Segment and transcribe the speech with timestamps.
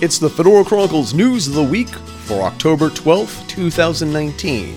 [0.00, 4.76] It's the Fedora Chronicles News of the Week for October 12th, 2019.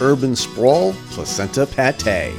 [0.00, 2.34] Urban Sprawl, Placenta Pate.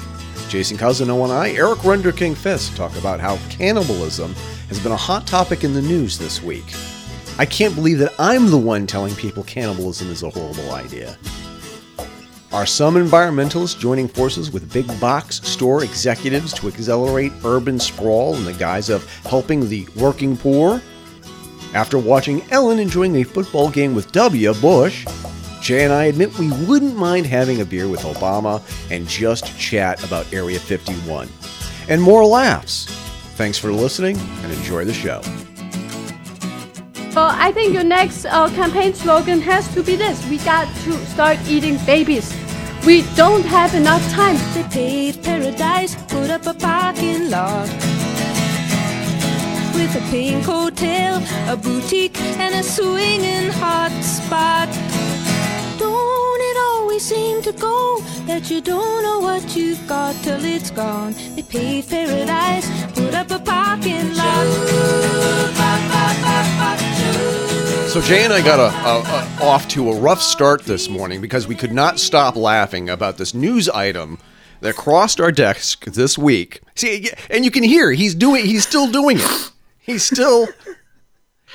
[0.49, 4.33] Jason Cousineau and I, Eric Renderking Fisk, talk about how cannibalism
[4.67, 6.73] has been a hot topic in the news this week.
[7.37, 11.17] I can't believe that I'm the one telling people cannibalism is a horrible idea.
[12.51, 18.43] Are some environmentalists joining forces with big box store executives to accelerate urban sprawl in
[18.43, 20.81] the guise of helping the working poor?
[21.73, 24.53] After watching Ellen enjoying a football game with W.
[24.55, 25.05] Bush,
[25.61, 30.03] Jay and I admit we wouldn't mind having a beer with Obama and just chat
[30.03, 31.29] about Area 51.
[31.87, 32.85] And more laughs.
[33.35, 35.21] Thanks for listening and enjoy the show.
[37.15, 40.93] Well, I think your next uh, campaign slogan has to be this We got to
[41.07, 42.35] start eating babies.
[42.85, 44.37] We don't have enough time.
[44.53, 47.88] They paved paradise, put up a parking lot.
[49.79, 54.67] With a pink hotel, a boutique, and a swinging hot spot.
[55.79, 60.69] Don't it always seem to go that you don't know what you've got till it's
[60.69, 61.15] gone?
[61.33, 64.47] They paved paradise, put up a parking lot.
[67.87, 71.21] So Jay and I got a, a, a, off to a rough start this morning
[71.21, 74.19] because we could not stop laughing about this news item
[74.59, 76.59] that crossed our desk this week.
[76.75, 79.51] See, and you can hear he's doing he's still doing it.
[79.89, 80.47] He's still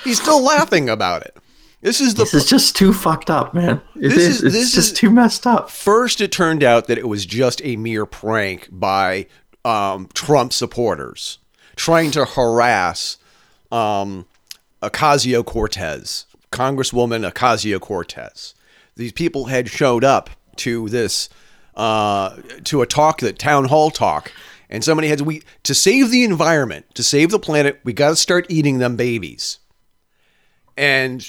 [0.03, 1.37] he's still laughing about it.
[1.83, 3.81] This is the This is just too fucked up, man.
[3.95, 5.71] It This is, is- it's this just is- too messed up.
[5.71, 9.27] First, it turned out that it was just a mere prank by
[9.65, 11.39] um, Trump supporters
[11.77, 13.19] trying to harass
[13.71, 14.27] um,
[14.83, 18.55] Ocasio Cortez, Congresswoman Ocasio Cortez.
[18.97, 21.29] These people had showed up to this
[21.77, 24.31] uh, to a talk that town hall talk,
[24.75, 28.11] and somebody had to, we to save the environment, to save the planet, we got
[28.11, 29.61] to start eating them babies.
[30.77, 31.25] And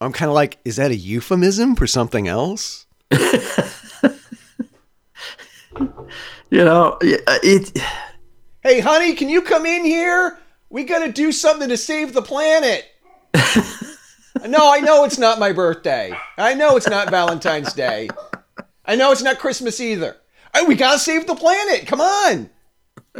[0.00, 2.86] I'm kind of like, is that a euphemism for something else?
[6.50, 7.22] You know, it.
[7.28, 7.80] Uh, it
[8.62, 10.38] Hey, honey, can you come in here?
[10.68, 12.84] We got to do something to save the planet.
[14.46, 16.12] no, I know it's not my birthday.
[16.36, 18.10] I know it's not Valentine's Day.
[18.84, 20.16] I know it's not Christmas either.
[20.66, 21.86] We got to save the planet.
[21.86, 22.50] Come on.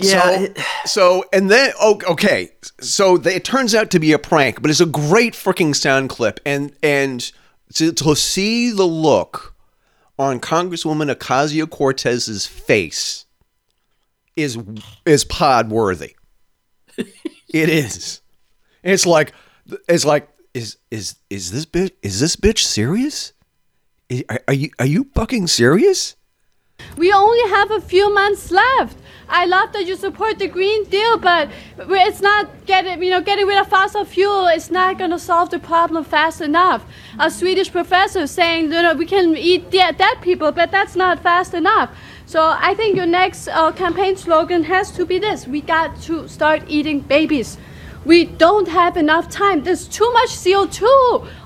[0.00, 0.54] yeah, So,
[0.86, 2.52] so and then oh, okay.
[2.80, 6.08] So they, it turns out to be a prank, but it's a great freaking sound
[6.08, 7.30] clip, and and
[7.74, 9.54] to, to see the look
[10.18, 13.26] on Congresswoman Ocasio Cortez's face
[14.36, 14.58] is
[15.06, 16.16] is pod worthy.
[16.96, 18.20] it is.
[18.82, 19.32] It's like
[19.88, 23.32] it's like is is is this bitch is this bitch serious?
[24.10, 26.16] Is- Are, are you are you fucking serious?
[26.96, 28.96] We only have a few months left.
[29.28, 31.48] I love that you support the Green Deal, but
[31.78, 34.48] it's not getting, you know, getting rid of fossil fuel.
[34.48, 36.84] It's not going to solve the problem fast enough.
[37.20, 41.22] A Swedish professor saying, you know, we can eat dead, dead people, but that's not
[41.22, 41.90] fast enough.
[42.26, 46.26] So I think your next uh, campaign slogan has to be this: We got to
[46.26, 47.56] start eating babies.
[48.04, 49.62] We don't have enough time.
[49.62, 50.82] There's too much CO2.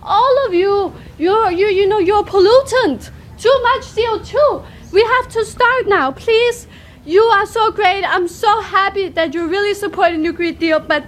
[0.03, 3.11] All of you, you're, you, you know, you're pollutant.
[3.39, 4.65] Too much CO2.
[4.93, 6.67] We have to start now, please.
[7.05, 8.05] You are so great.
[8.05, 11.05] I'm so happy that you're really supporting the Green Deal, but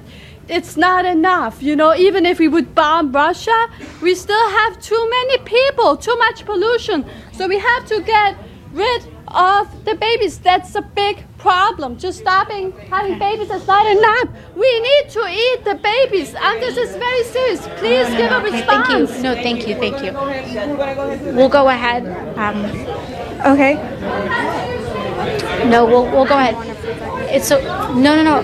[0.48, 1.62] it's not enough.
[1.62, 3.68] You know, even if we would bomb Russia,
[4.02, 7.04] we still have too many people, too much pollution.
[7.32, 8.36] So we have to get
[8.72, 10.38] rid of the babies.
[10.38, 11.98] That's a big problem.
[11.98, 14.28] Just stopping having babies is not enough.
[14.56, 17.60] We need to eat the babies, and this is very serious.
[17.78, 18.98] Please give a Okay, thank you.
[19.00, 19.22] response.
[19.22, 20.12] No, thank you, thank you.
[21.34, 22.02] We'll go ahead.
[22.38, 22.64] Um,
[23.52, 23.74] Okay.
[25.68, 26.56] no, we'll we'll go ahead.
[27.30, 27.60] It's so
[27.94, 28.40] no, no, no.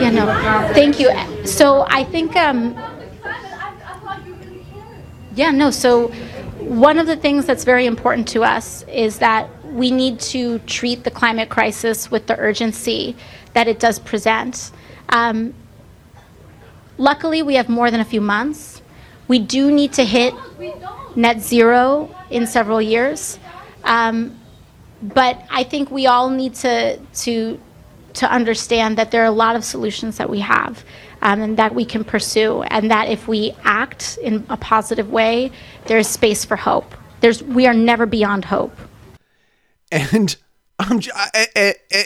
[0.00, 0.26] Yeah, no.
[0.74, 1.10] Thank you.
[1.46, 2.74] So I think um,
[5.34, 5.70] yeah, no.
[5.70, 6.12] So
[6.68, 11.04] one of the things that's very important to us is that we need to treat
[11.04, 13.16] the climate crisis with the urgency
[13.54, 14.70] that it does present.
[15.08, 15.54] Um,
[16.98, 18.82] luckily, we have more than a few months.
[19.28, 20.34] We do need to hit
[21.16, 23.38] net zero in several years.
[23.84, 24.38] Um,
[25.02, 27.60] but I think we all need to to
[28.14, 30.84] to understand that there are a lot of solutions that we have
[31.22, 35.50] um, and that we can pursue, and that if we act in a positive way,
[35.86, 36.94] there's space for hope.
[37.20, 38.76] There's we are never beyond hope.
[39.90, 40.34] And
[40.78, 42.04] I'm j- I- I- I-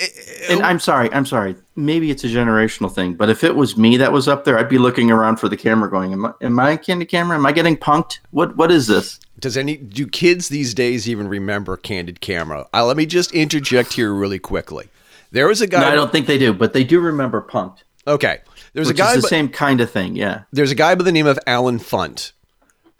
[0.51, 1.57] and I'm sorry, I'm sorry.
[1.77, 4.69] Maybe it's a generational thing, but if it was me that was up there, I'd
[4.69, 7.37] be looking around for the camera, going, "Am I, am I candid camera?
[7.37, 8.19] Am I getting punked?
[8.33, 12.67] What, what is this?" Does any do kids these days even remember Candid Camera?
[12.73, 14.89] Uh, let me just interject here really quickly.
[15.31, 15.81] There was a guy.
[15.81, 17.79] No, I don't think they do, but they do remember Punked.
[18.07, 18.41] okay.
[18.77, 19.11] There's Which a guy.
[19.15, 20.43] is the by- same kind of thing, yeah.
[20.53, 22.33] there's a guy by the name of Alan Funt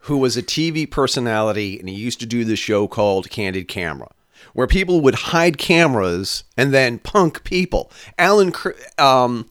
[0.05, 4.09] who was a TV personality and he used to do this show called Candid Camera
[4.55, 7.93] where people would hide cameras and then punk people.
[8.17, 8.55] Alan
[8.97, 9.51] um,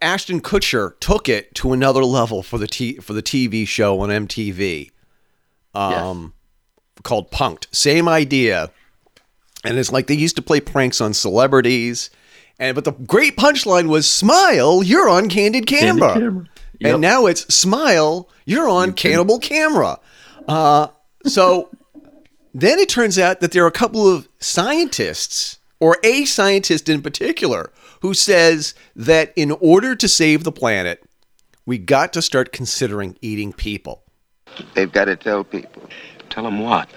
[0.00, 4.08] Ashton Kutcher took it to another level for the t- for the TV show on
[4.08, 4.90] MTV
[5.74, 6.32] um,
[7.02, 7.66] called Punked.
[7.72, 8.70] Same idea.
[9.64, 12.08] And it's like they used to play pranks on celebrities.
[12.58, 16.14] And but the great punchline was smile, you're on candid camera.
[16.14, 16.48] Camera.
[16.80, 16.92] Yep.
[16.92, 19.98] And now it's smile, you're on cannibal camera.
[20.46, 20.88] Uh,
[21.24, 21.70] so
[22.54, 27.02] then it turns out that there are a couple of scientists, or a scientist in
[27.02, 27.72] particular,
[28.02, 31.02] who says that in order to save the planet,
[31.66, 34.02] we got to start considering eating people.
[34.74, 35.88] They've got to tell people.
[36.30, 36.88] Tell them what?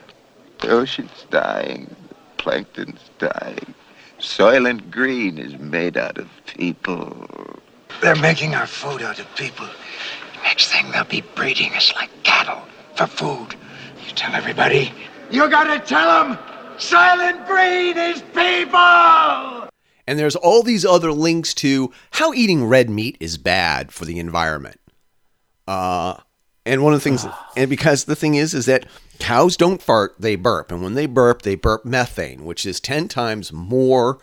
[0.59, 1.95] The ocean's dying.
[2.09, 3.73] The plankton's dying.
[4.19, 7.27] Soylent Green is made out of people.
[8.01, 9.67] They're making our food out of people.
[10.43, 12.61] Next thing, they'll be breeding us like cattle
[12.95, 13.55] for food.
[14.07, 14.91] You tell everybody.
[15.29, 16.37] You gotta tell them!
[16.77, 19.69] Soylent Green is people!
[20.07, 24.19] And there's all these other links to how eating red meat is bad for the
[24.19, 24.79] environment.
[25.67, 26.15] Uh,
[26.65, 27.25] and one of the things,
[27.55, 28.85] and because the thing is, is that
[29.19, 30.71] cows don't fart, they burp.
[30.71, 34.19] And when they burp, they burp methane, which is 10 times more.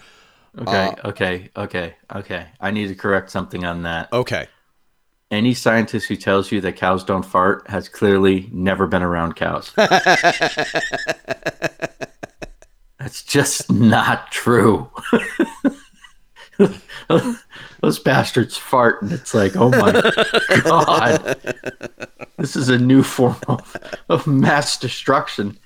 [0.59, 2.47] Okay, uh, okay, okay, okay.
[2.61, 4.13] I need to correct something on that.
[4.13, 4.47] Okay.
[5.31, 9.73] Any scientist who tells you that cows don't fart has clearly never been around cows.
[9.77, 9.93] That's
[13.25, 14.91] just not true.
[17.81, 19.93] Those bastards fart, and it's like, oh my
[20.63, 21.55] god,
[22.39, 23.77] this is a new form of,
[24.09, 25.59] of mass destruction.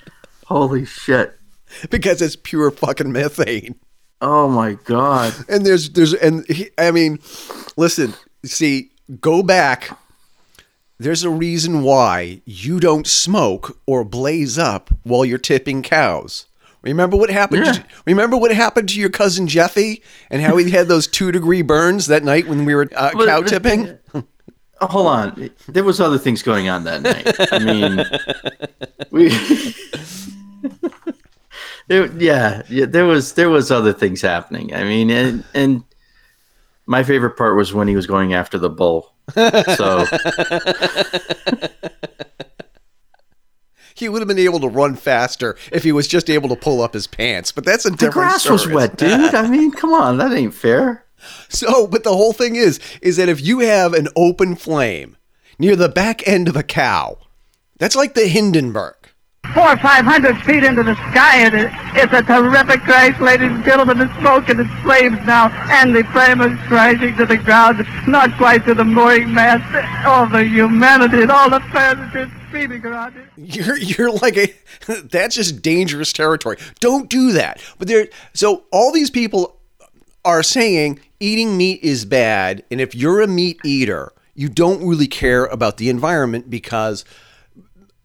[0.47, 1.39] Holy shit!
[1.91, 3.77] Because it's pure fucking methane.
[4.21, 5.35] Oh my god!
[5.49, 7.19] And there's, there's, and he, I mean,
[7.77, 8.15] listen,
[8.45, 8.91] see,
[9.21, 9.97] go back.
[11.01, 16.47] There's a reason why you don't smoke or blaze up while you're tipping cows.
[16.83, 17.67] Remember what happened?
[17.67, 17.73] Yeah.
[17.73, 21.63] To, remember what happened to your cousin Jeffy and how he had those two degree
[21.63, 23.99] burns that night when we were uh, cow tipping?
[24.81, 25.51] Oh, hold on.
[25.67, 27.53] There was other things going on that night.
[27.53, 28.05] I mean,
[29.11, 29.29] we.
[31.89, 32.87] there, yeah, yeah.
[32.87, 34.73] There was there was other things happening.
[34.73, 35.83] I mean, and and
[36.87, 39.13] my favorite part was when he was going after the bull.
[39.35, 40.07] So
[43.99, 46.81] He would have been able to run faster if he was just able to pull
[46.81, 47.53] up his pants.
[47.53, 48.15] But that's a different.
[48.15, 49.35] the different grass was wet, dude.
[49.35, 51.05] I mean, come on, that ain't fair.
[51.49, 55.17] So, but the whole thing is, is that if you have an open flame
[55.59, 57.19] near the back end of a cow,
[57.79, 58.95] that's like the Hindenburg.
[59.55, 61.47] four or five hundred feet into the sky.
[61.47, 63.99] It is, it's a terrific crash, ladies and gentlemen.
[63.99, 68.37] The smoke and the flames now, and the flame is crashing to the ground, not
[68.37, 69.67] quite to the mooring mast.
[70.07, 73.15] All the humanity and all the fans are just speeding around.
[73.37, 74.55] You're you're like a
[75.05, 76.57] that's just dangerous territory.
[76.81, 77.63] Don't do that.
[77.79, 79.59] But there so all these people
[80.25, 85.09] are saying eating meat is bad and if you're a meat eater, you don't really
[85.09, 87.05] care about the environment because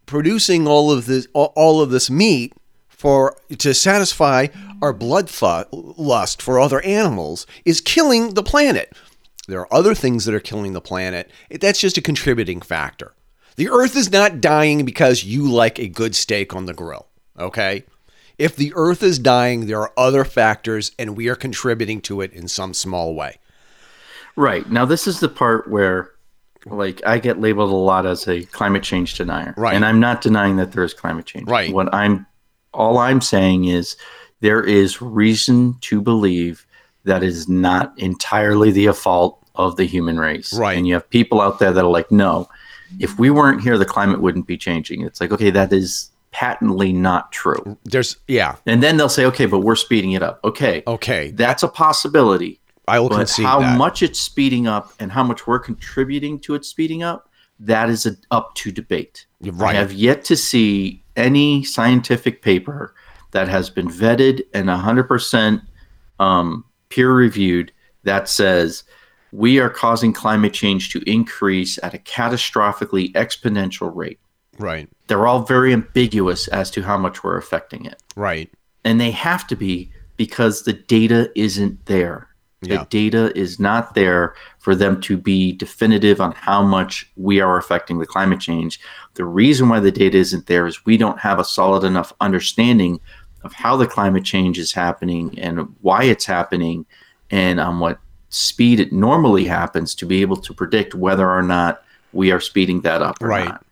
[0.06, 2.52] producing all of this all of this meat
[2.88, 4.46] for to satisfy
[4.80, 5.30] our blood
[5.72, 8.92] lust for other animals is killing the planet.
[9.46, 11.30] There are other things that are killing the planet.
[11.50, 13.14] That's just a contributing factor.
[13.56, 17.06] The earth is not dying because you like a good steak on the grill,
[17.38, 17.84] okay?
[18.38, 22.32] If the earth is dying, there are other factors and we are contributing to it
[22.32, 23.38] in some small way.
[24.36, 26.10] Right now, this is the part where,
[26.66, 29.76] like, I get labeled a lot as a climate change denier, Right.
[29.76, 31.72] And I'm not denying that there is climate change, Right.
[31.72, 32.26] What I'm,
[32.72, 33.96] all I'm saying is,
[34.40, 36.66] there is reason to believe
[37.04, 40.76] that is not entirely the fault of the human race, Right.
[40.76, 42.48] And you have people out there that are like, no,
[42.98, 45.02] if we weren't here, the climate wouldn't be changing.
[45.02, 47.78] It's like, okay, that is patently not true.
[47.84, 50.40] There's yeah, And then they'll say, okay, but we're speeding it up.
[50.44, 51.30] Okay, okay.
[51.30, 52.60] that's a possibility.
[52.86, 53.78] I will But how that.
[53.78, 58.04] much it's speeding up and how much we're contributing to it speeding up, that is
[58.04, 59.26] a, up to debate.
[59.40, 59.74] You're right.
[59.74, 62.94] I have yet to see any scientific paper
[63.30, 65.62] that has been vetted and 100%
[66.20, 67.72] um, peer reviewed
[68.02, 68.84] that says
[69.34, 74.20] we are causing climate change to increase at a catastrophically exponential rate.
[74.58, 74.88] Right.
[75.08, 78.48] They're all very ambiguous as to how much we're affecting it Right.
[78.84, 82.28] and they have to be because the data isn't there.
[82.62, 82.78] Yeah.
[82.78, 87.58] The data is not there for them to be definitive on how much we are
[87.58, 88.78] affecting the climate change.
[89.14, 93.00] The reason why the data isn't there is we don't have a solid enough understanding
[93.42, 96.86] of how the climate change is happening and why it's happening
[97.30, 97.98] and on what
[98.34, 102.80] speed it normally happens to be able to predict whether or not we are speeding
[102.80, 103.48] that up or Right.
[103.48, 103.64] not.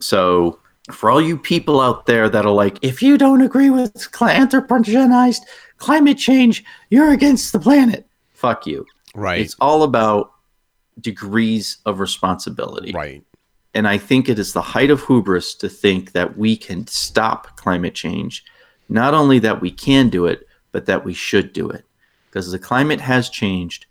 [0.00, 0.58] So
[0.90, 4.34] for all you people out there that are like, if you don't agree with cl-
[4.34, 5.42] anthropogenized
[5.76, 8.06] climate change, you're against the planet.
[8.32, 8.86] Fuck you.
[9.14, 9.40] Right.
[9.40, 10.32] It's all about
[11.00, 12.92] degrees of responsibility.
[12.92, 13.22] right.
[13.72, 17.56] And I think it is the height of hubris to think that we can stop
[17.56, 18.44] climate change.
[18.88, 21.84] Not only that we can do it, but that we should do it.
[22.28, 23.86] Because the climate has changed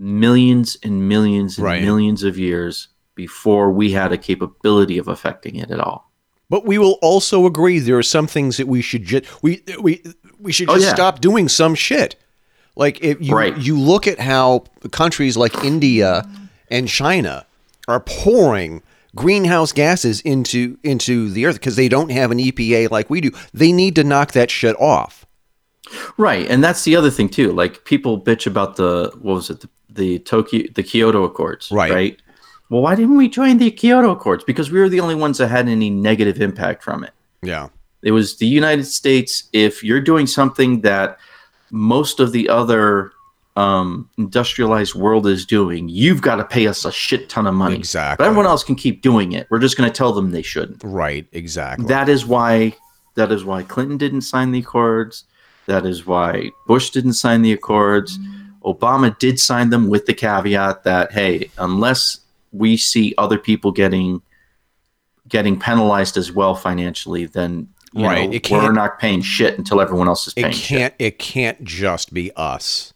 [0.00, 1.82] millions and millions and Right.
[1.82, 6.10] millions of years before we had a capability of affecting it at all.
[6.48, 10.02] But we will also agree there are some things that we should just we we
[10.40, 10.94] we should Oh, just yeah.
[10.94, 12.16] stop doing some shit.
[12.76, 13.56] Like if you Right.
[13.58, 16.26] you look at how countries like India
[16.70, 17.44] and China
[17.86, 18.82] are pouring
[19.14, 23.30] greenhouse gases into into the earth because they don't have an EPA like we do.
[23.52, 25.26] They need to knock that shit off.
[26.16, 27.52] Right, and that's the other thing too.
[27.52, 29.68] Like people bitch about the what was it, the,
[30.00, 31.92] the Tokyo, the Kyoto Accords, Right.
[31.92, 32.22] Right.
[32.70, 34.44] Well, why didn't we join the Kyoto Accords?
[34.44, 37.10] Because we were the only ones that had any negative impact from it.
[37.42, 37.68] Yeah.
[38.02, 39.44] It was the United States.
[39.52, 41.18] If you're doing something that
[41.70, 43.10] most of the other
[43.56, 47.74] um, industrialized world is doing, you've got to pay us a shit ton of money.
[47.74, 48.22] Exactly.
[48.22, 49.48] But everyone else can keep doing it.
[49.50, 50.82] We're just going to tell them they shouldn't.
[50.84, 51.86] Right, exactly.
[51.86, 52.74] That is why.
[53.16, 55.24] That is why Clinton didn't sign the accords.
[55.66, 58.18] That is why Bush didn't sign the accords.
[58.64, 62.20] Obama did sign them with the caveat that hey, unless
[62.52, 64.20] we see other people getting
[65.28, 70.06] getting penalized as well financially, then you Right, know, we're not paying shit until everyone
[70.08, 72.92] else is paying It can't it can't just be us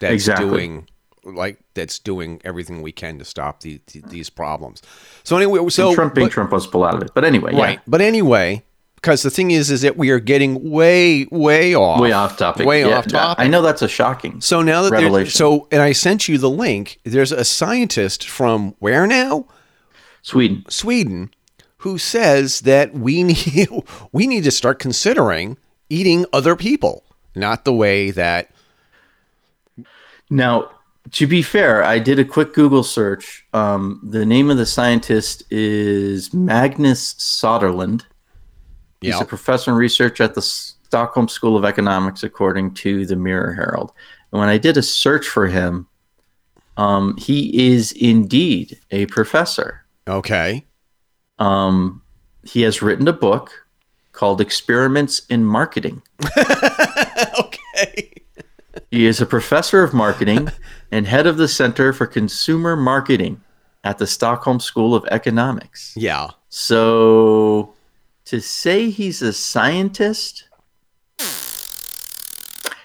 [0.00, 0.48] that's Exactly.
[0.48, 0.88] doing
[1.24, 4.80] like that's doing everything we can to stop the, the, these problems.
[5.24, 7.10] So anyway, so And Trump being but- Trump was pull out of it.
[7.14, 7.62] But anyway, yeah.
[7.62, 7.80] right.
[7.86, 8.62] But anyway,
[9.00, 12.66] because the thing is, is that we are getting way, way off, Way off topic.
[12.66, 13.42] way Yeah, off topic.
[13.44, 14.40] I know that's a shocking.
[14.40, 15.30] So now that Revelation.
[15.30, 16.98] so, and I sent you the link.
[17.04, 19.46] There's a scientist from where now?
[20.22, 20.64] Sweden.
[20.68, 21.30] Sweden,
[21.78, 23.68] who says that we need
[24.12, 25.56] we need to start considering
[25.88, 28.50] eating other people, not the way that
[30.28, 30.70] Now,
[31.12, 33.46] to be fair, I did a quick Google search.
[33.54, 38.02] Um, the name of the scientist is Magnus Soderlund.
[39.00, 39.20] He's Yeah.
[39.20, 43.92] a professor and researcher at the Stockholm School of Economics, according to the Mirror Herald.
[44.32, 45.86] And when I did a search for him,
[46.76, 49.84] um, he is indeed a professor.
[50.08, 50.64] okay,
[51.38, 52.02] Um,
[52.44, 53.50] he has written a book
[54.12, 56.02] called Experiments in Marketing.
[57.38, 58.10] okay,
[58.90, 60.48] He is a professor of marketing
[60.90, 63.40] and head of the Center for Consumer Marketing
[63.84, 65.92] at the Stockholm School of Economics.
[65.96, 67.74] yeah, So
[68.28, 70.44] to say he's a scientist,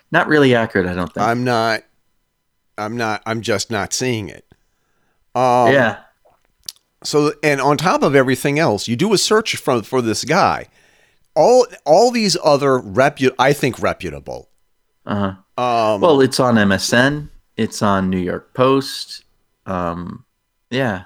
[0.09, 1.25] not really accurate, I don't think.
[1.25, 1.83] I'm not,
[2.77, 4.45] I'm not, I'm just not seeing it.
[5.35, 5.99] Um, yeah.
[7.03, 10.67] So, and on top of everything else, you do a search for for this guy.
[11.35, 14.49] All all these other reput, I think reputable.
[15.05, 15.33] Uh-huh.
[15.61, 17.27] Um, Well, it's on MSN.
[17.57, 19.25] It's on New York Post.
[19.65, 20.23] Um,
[20.69, 21.05] yeah.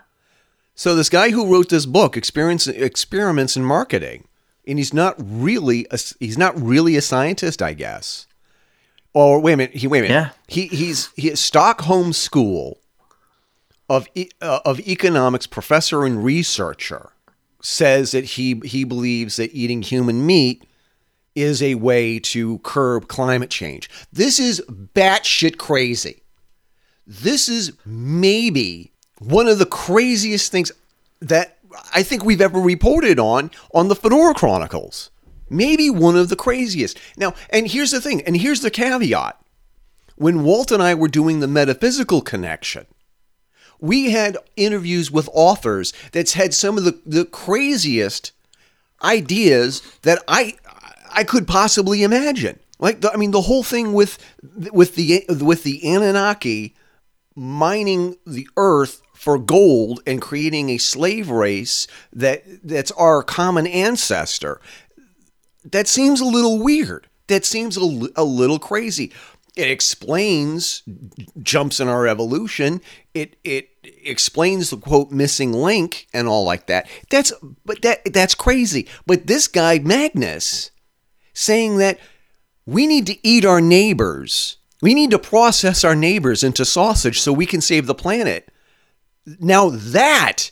[0.75, 4.26] So this guy who wrote this book, Experience Experiments in Marketing,
[4.67, 8.27] and he's not really a, he's not really a scientist, I guess.
[9.13, 10.13] Or wait a minute, he wait a minute.
[10.13, 10.29] Yeah.
[10.47, 12.79] He he's he Stockholm School
[13.89, 17.11] of e- uh, of economics professor and researcher
[17.61, 20.63] says that he he believes that eating human meat
[21.35, 23.89] is a way to curb climate change.
[24.11, 26.23] This is batshit crazy.
[27.05, 30.71] This is maybe one of the craziest things
[31.21, 31.56] that
[31.93, 35.09] I think we've ever reported on on the Fedora Chronicles.
[35.49, 36.99] Maybe one of the craziest.
[37.15, 39.39] Now, and here's the thing, and here's the caveat.
[40.15, 42.85] When Walt and I were doing the metaphysical connection,
[43.79, 48.31] we had interviews with authors that's had some of the, the craziest
[49.03, 50.55] ideas that I
[51.11, 52.59] I could possibly imagine.
[52.79, 54.17] Like the, I mean the whole thing with
[54.71, 56.75] with the with the Anunnaki
[57.37, 64.59] mining the earth for gold and creating a slave race that that's our common ancestor.
[65.63, 67.07] That seems a little weird.
[67.27, 69.13] That seems a, a little crazy.
[69.55, 70.83] It explains
[71.41, 72.81] jumps in our evolution.
[73.13, 76.87] It it explains the quote missing link and all like that.
[77.09, 77.33] That's
[77.65, 78.87] but that that's crazy.
[79.05, 80.71] But this guy Magnus
[81.33, 81.99] saying that
[82.65, 84.56] we need to eat our neighbors.
[84.81, 88.49] We need to process our neighbors into sausage so we can save the planet.
[89.39, 90.51] Now that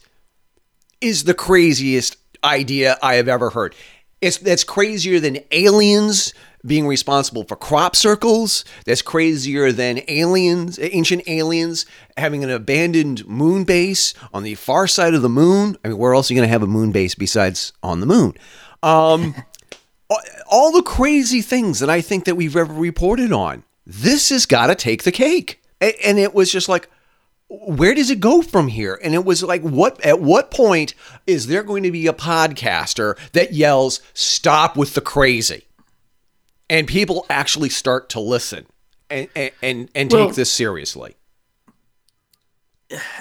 [1.01, 3.75] is the craziest idea I have ever heard.
[4.21, 6.33] It's that's crazier than aliens
[6.65, 8.65] being responsible for crop circles.
[8.85, 11.85] That's crazier than aliens, ancient aliens
[12.17, 15.77] having an abandoned moon base on the far side of the moon.
[15.85, 18.07] I mean, where else are you going to have a moon base besides on the
[18.07, 18.33] moon?
[18.81, 19.35] Um,
[20.09, 23.63] all- all the crazy things that I think that we've ever reported on.
[23.85, 25.61] This has got to take the cake.
[25.81, 26.89] And it was just like,
[27.47, 28.99] where does it go from here?
[29.03, 30.95] And it was like, what at what point
[31.27, 35.67] is there going to be a podcaster that yells, "Stop with the crazy,"
[36.69, 38.65] and people actually start to listen
[39.09, 41.15] and and and, and Well- take this seriously?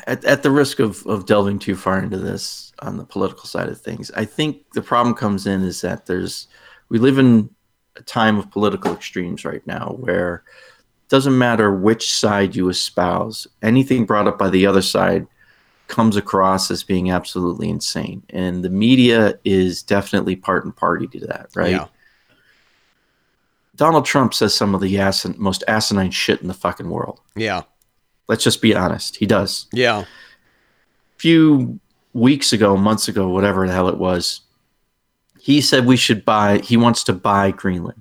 [0.07, 3.69] at, at the risk of, of delving too far into this on the political side
[3.69, 6.49] of things, I think the problem comes in is that there's
[6.89, 7.51] we live in
[7.97, 13.47] a time of political extremes right now where it doesn't matter which side you espouse,
[13.63, 15.27] anything brought up by the other side
[15.87, 18.23] comes across as being absolutely insane.
[18.31, 21.73] And the media is definitely part and party to that, right?
[21.73, 21.87] Yeah.
[23.77, 27.21] Donald Trump says some of the asin- most asinine shit in the fucking world.
[27.35, 27.63] Yeah,
[28.29, 29.17] Let's just be honest.
[29.17, 30.07] He does yeah, A
[31.19, 31.79] few
[32.13, 34.41] weeks ago, months ago, whatever the hell it was,
[35.45, 38.01] he said we should buy, he wants to buy Greenland,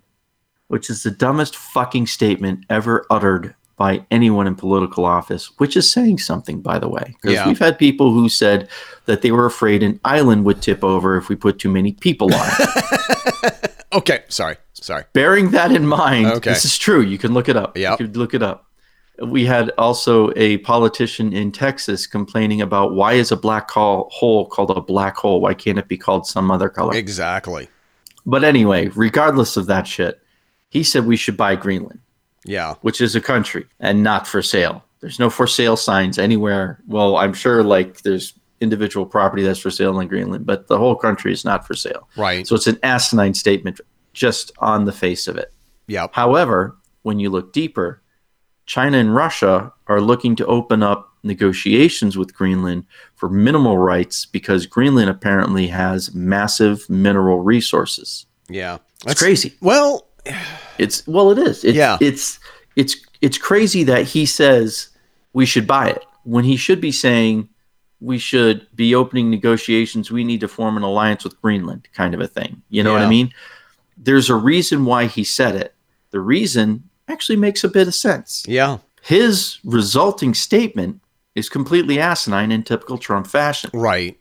[0.69, 5.91] which is the dumbest fucking statement ever uttered by anyone in political office, which is
[5.91, 7.15] saying something, by the way.
[7.21, 7.47] Because Yeah.
[7.47, 8.69] we've had people who said
[9.07, 12.33] that they were afraid an island would tip over if we put too many people
[12.33, 13.69] on it.
[13.93, 15.03] Okay, sorry, sorry.
[15.13, 16.49] Bearing that in mind, Okay.
[16.49, 17.01] this is true.
[17.01, 17.77] You can look it up.
[17.77, 18.65] Yeah, You could look it up.
[19.21, 24.71] We had also a politician in Texas complaining about why is a black hole, called
[24.71, 25.39] a black hole?
[25.39, 26.95] Why can't it be called some other color?
[26.95, 27.69] Exactly.
[28.25, 30.19] But anyway, regardless of that shit,
[30.69, 31.99] he said we should buy Greenland,
[32.45, 34.83] Yeah, which is a country and not for sale.
[35.01, 36.79] There's no for sale signs anywhere.
[36.87, 40.95] Well, I'm sure like there's individual property that's for sale in Greenland, but the whole
[40.95, 42.07] country is not for sale.
[42.15, 42.47] right.
[42.47, 43.79] So it's an asinine statement
[44.13, 45.51] just on the face of it.
[45.87, 48.01] yeah, However, when you look deeper,
[48.65, 52.85] China and Russia are looking to open up negotiations with Greenland
[53.15, 58.25] for mineral rights because Greenland apparently has massive mineral resources.
[58.49, 58.77] yeah.
[59.05, 59.53] It's crazy.
[59.59, 60.07] Well,
[60.77, 61.63] It's well, it is.
[61.63, 61.97] It's, Yeah.
[61.99, 62.39] It's
[62.75, 64.89] it's it's crazy that he says
[65.33, 67.49] we should buy it when he should be saying
[67.99, 70.11] we should be opening negotiations.
[70.11, 72.61] We need to form an alliance with Greenland, kind of a thing.
[72.69, 73.33] You know what I mean?
[73.97, 75.73] There's a reason why he said it.
[76.11, 78.43] The reason actually makes a bit of sense.
[78.47, 80.99] yeah, His resulting statement
[81.35, 83.69] is completely asinine in typical Trump fashion.
[83.73, 84.17] right.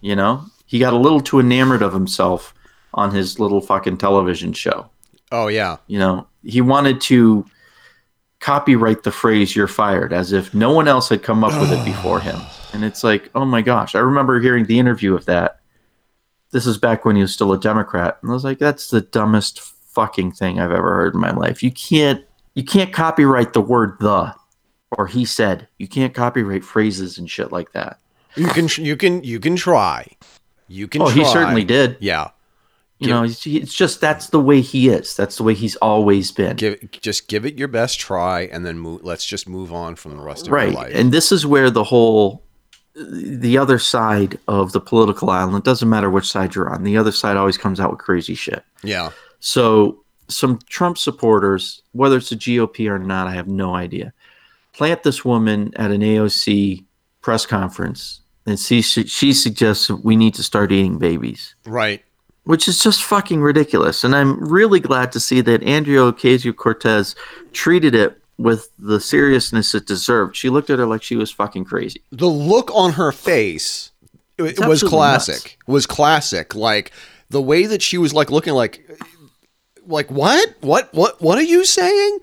[0.00, 2.54] You know, he got a little too enamored of himself
[2.94, 4.88] on his little fucking television show.
[5.32, 7.44] Oh yeah, You know, he wanted to
[8.40, 11.84] copyright the phrase "you're fired" as if no one else had come up with it
[11.92, 12.40] before him.
[12.72, 15.60] And it's like, oh my gosh, I remember hearing the interview of that.
[16.52, 19.02] This is back when he was still a Democrat, and I was like, that's the
[19.02, 19.60] dumbest
[19.92, 21.62] fucking thing I've ever heard in my life.
[21.62, 22.24] You can't,
[22.54, 24.34] you can't copyright the word "the"
[24.92, 27.98] or "he said." You can't copyright phrases and shit like that.
[28.36, 30.06] you can you can you can try.
[30.68, 31.02] You can.
[31.02, 31.96] Oh, he certainly did.
[32.00, 32.30] Yeah.
[33.00, 35.16] You know, it's, it's just that's the way he is.
[35.16, 36.56] That's the way he's always been.
[36.56, 40.18] Give just give it your best try, and then move, let's just move on from
[40.18, 40.92] the rest of right your life.
[40.94, 42.42] and this is where the whole
[42.94, 47.12] the other side of the political island doesn't matter which side you're on the other
[47.12, 52.36] side always comes out with crazy shit yeah, so some trump supporters whether it's the
[52.36, 54.12] gop or not i have no idea
[54.72, 56.84] plant this woman at an aoc
[57.20, 62.02] press conference and she, she suggests we need to start eating babies right.
[62.44, 64.02] which is just fucking ridiculous.
[64.02, 67.14] And I'm really glad to see that Andrea Ocasio Cortez
[67.52, 70.34] treated it with the seriousness it deserved.
[70.34, 72.02] She looked at her like she was fucking crazy.
[72.10, 73.92] The look on her face
[74.38, 75.58] it, was classic.
[75.66, 76.54] Was classic.
[76.54, 76.92] Like
[77.28, 78.88] the way that she was like looking like
[79.86, 80.54] like what?
[80.60, 82.18] What what what are you saying?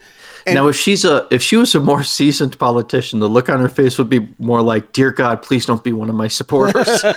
[0.46, 3.60] And- now, if she's a if she was a more seasoned politician, the look on
[3.60, 7.04] her face would be more like, "Dear God, please don't be one of my supporters."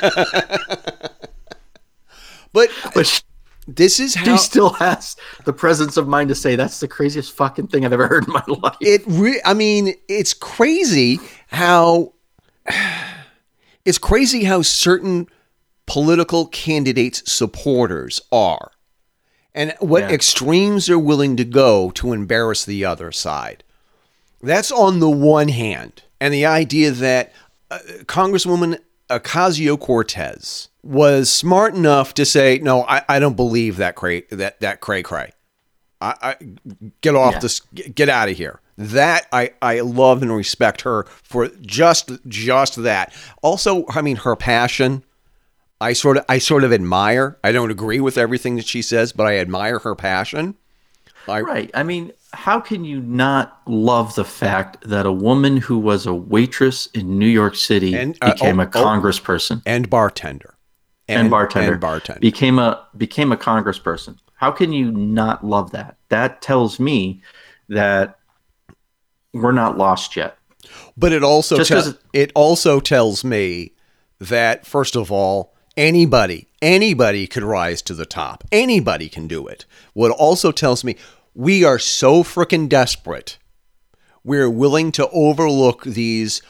[2.53, 3.23] But but she,
[3.69, 7.69] this is she still has the presence of mind to say, "That's the craziest fucking
[7.69, 12.13] thing I've ever heard in my life." it re- I mean, it's crazy how
[13.85, 15.29] it's crazy how certain
[15.87, 18.73] political candidates supporters are
[19.55, 20.11] and what Yeah.
[20.11, 23.65] extremes they're willing to go to embarrass the other side.
[24.43, 26.03] That's on the one hand.
[26.21, 27.33] And the idea that
[27.71, 28.79] uh, Congresswoman
[29.11, 34.61] Ocasio Cortez was smart enough to say, "No, I, I don't believe that cray that
[34.61, 35.33] that cray cray.
[36.01, 36.37] I, I
[37.03, 37.39] get off Yeah.
[37.41, 42.11] this, get, get out of here." That I I love and respect her for just
[42.29, 43.13] just that.
[43.43, 45.05] Also, I mean, her passion.
[45.81, 47.39] I sort of I sort of admire.
[47.43, 50.57] I don't agree with everything that she says, but I admire her passion.
[51.29, 51.71] I, Right.
[51.75, 56.15] I mean, how can you not love the fact that a woman who was a
[56.15, 58.71] waitress in New York City And, uh, became oh, a oh.
[58.71, 60.55] congressperson and bartender.
[61.09, 62.21] and, bartender, And bartender.
[62.21, 64.17] became a became a congressperson?
[64.35, 65.97] How can you not love that?
[66.09, 67.23] That tells me
[67.69, 68.19] that
[69.33, 70.37] we're not lost yet.
[70.97, 73.73] But it also Just tell- 'cause it- it also tells me
[74.19, 78.45] that first of all, anybody anybody could rise to the top.
[78.53, 79.65] Anybody can do it.
[79.95, 80.97] What also tells me
[81.35, 83.39] we are so freaking desperate.
[84.23, 86.43] We're willing to overlook these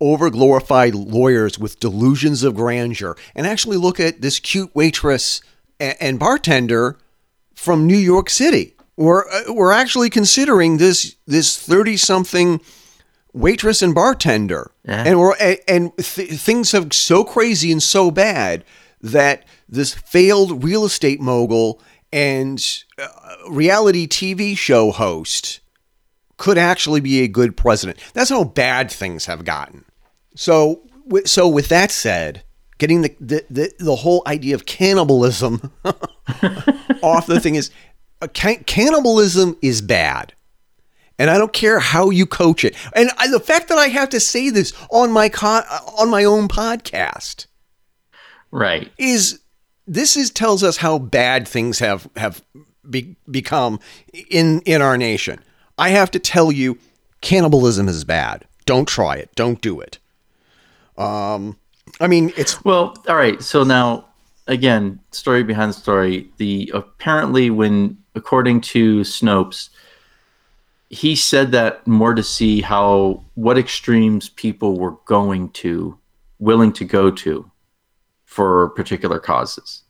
[0.00, 5.40] overglorified lawyers with delusions of grandeur and actually look at this cute waitress
[5.80, 6.98] and, bartender
[7.54, 8.74] from New York City.
[8.96, 12.60] We're uh, we're actually considering this this 30 something
[13.36, 14.70] waitress and bartender.
[14.84, 15.04] Yeah.
[15.06, 18.64] And we're and, and th- things have so crazy and so bad
[19.00, 21.80] that this failed real estate mogul
[22.12, 22.64] and
[22.98, 23.08] uh,
[23.48, 25.60] reality TV show host
[26.38, 27.98] could actually be a good president.
[28.14, 29.84] That's how bad things have gotten.
[30.34, 32.42] So, wi- so with that said,
[32.78, 35.72] getting the the, the, the whole idea of cannibalism
[37.02, 37.70] off the thing is
[38.22, 40.32] uh, can- cannibalism is bad.
[41.18, 42.76] And I don't care how you coach it.
[42.94, 45.28] And I, the fact that I have to say this on my
[45.98, 47.46] on my own podcast
[48.50, 48.92] Right.
[48.98, 49.40] is
[49.86, 52.42] this is tells us how bad things have have
[52.88, 53.80] be, become
[54.30, 55.40] in in our nation.
[55.78, 56.78] I have to tell you,
[57.20, 58.44] cannibalism is bad.
[58.66, 59.30] Don't try it.
[59.34, 59.98] Don't do it.
[60.98, 61.56] Um,
[62.00, 63.42] I mean, it's Well, all right.
[63.42, 64.06] So now,
[64.46, 66.30] again, story behind the story.
[66.38, 69.68] The apparently, when according to Snopes,
[70.88, 75.98] he said that more to see how what extremes people were going to,
[76.38, 77.50] willing to go to,
[78.24, 79.82] for particular causes.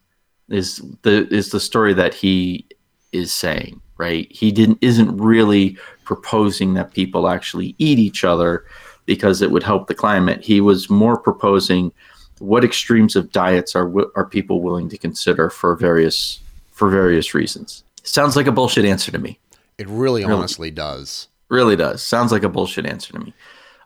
[0.49, 2.67] Is the is the story that he
[3.13, 4.31] is saying right?
[4.31, 8.65] He didn't isn't really proposing that people actually eat each other
[9.05, 10.43] because it would help the climate.
[10.43, 11.93] He was more proposing
[12.39, 16.41] what extremes of diets are are people willing to consider for various
[16.73, 17.85] for various reasons.
[18.03, 19.39] Sounds like a bullshit answer to me.
[19.79, 21.29] It really, honestly does.
[21.49, 22.03] Really does.
[22.03, 23.35] Sounds like a bullshit answer to me.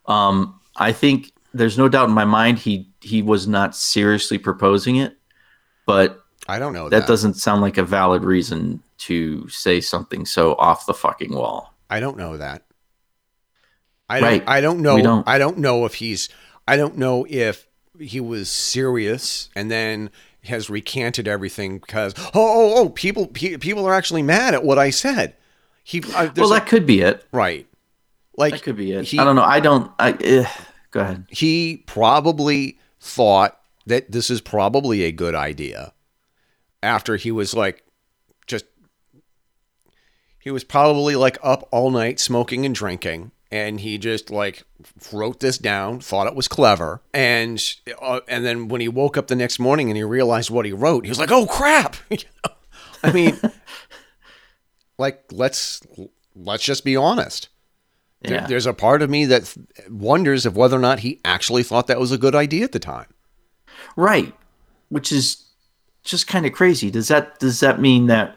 [0.07, 4.97] Um, I think there's no doubt in my mind he he was not seriously proposing
[4.97, 5.17] it,
[5.87, 7.09] but I don't know that that.
[7.09, 11.75] doesn't sound like a valid reason to say something so off the fucking wall.
[11.89, 12.63] I don't know that.
[14.09, 14.39] I Right.
[14.45, 14.49] don't.
[14.49, 15.01] I don't know.
[15.03, 15.29] Don't.
[15.29, 16.29] I don't know if he's.
[16.67, 17.67] I don't know if
[17.99, 20.11] he was serious and then
[20.45, 24.79] has recanted everything because oh oh oh people pe- people are actually mad at what
[24.79, 25.35] I said.
[25.85, 27.25] He I, Well, there's a- that could be it.
[27.33, 27.67] right.
[28.37, 29.05] Like That could be it.
[29.05, 29.43] He, I don't know.
[29.43, 29.91] I don't.
[29.99, 30.49] I eh,
[30.93, 31.27] go ahead.
[31.29, 35.93] he probably thought that this is probably a good idea
[36.83, 37.85] after he was like
[38.47, 38.65] just
[40.39, 44.63] he was probably like up all night smoking and drinking and he just like
[45.13, 49.27] wrote this down thought it was clever and uh, and then when he woke up
[49.27, 51.97] the next morning and he realized what he wrote he was like oh crap
[53.03, 53.39] i mean
[55.01, 55.81] like let's
[56.37, 57.49] let's just be honest
[58.23, 59.57] there- there's a part of me that
[59.89, 62.79] wonders if whether or not he actually thought that was a good idea at the
[62.79, 63.07] time.
[63.97, 64.35] Right.
[64.91, 65.43] Which is
[66.05, 66.91] just kind of crazy.
[66.91, 68.37] Does that does that mean that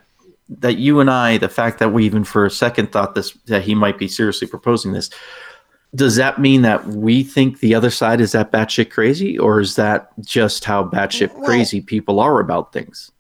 [0.49, 3.63] that you and I, the fact that we even for a second thought this that
[3.63, 5.09] he might be seriously proposing this,
[5.93, 9.75] does that mean that we think the other side is that batshit crazy, or is
[9.75, 13.11] that just how batshit Well- crazy people are about things?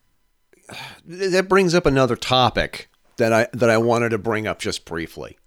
[1.05, 5.37] That brings up another topic that I that I wanted to bring up just briefly.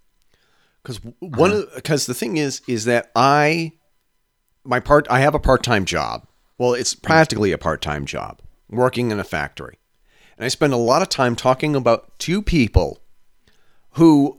[0.83, 1.81] Cuz one of uh-huh.
[1.83, 3.73] cuz the thing is is that I
[4.65, 6.27] my part I have a part-time job.
[6.59, 7.07] Well, it's mm-hmm.
[7.07, 9.79] practically a part-time job working in a factory.
[10.37, 13.01] And I spend a lot of time talking about two people
[13.93, 14.39] who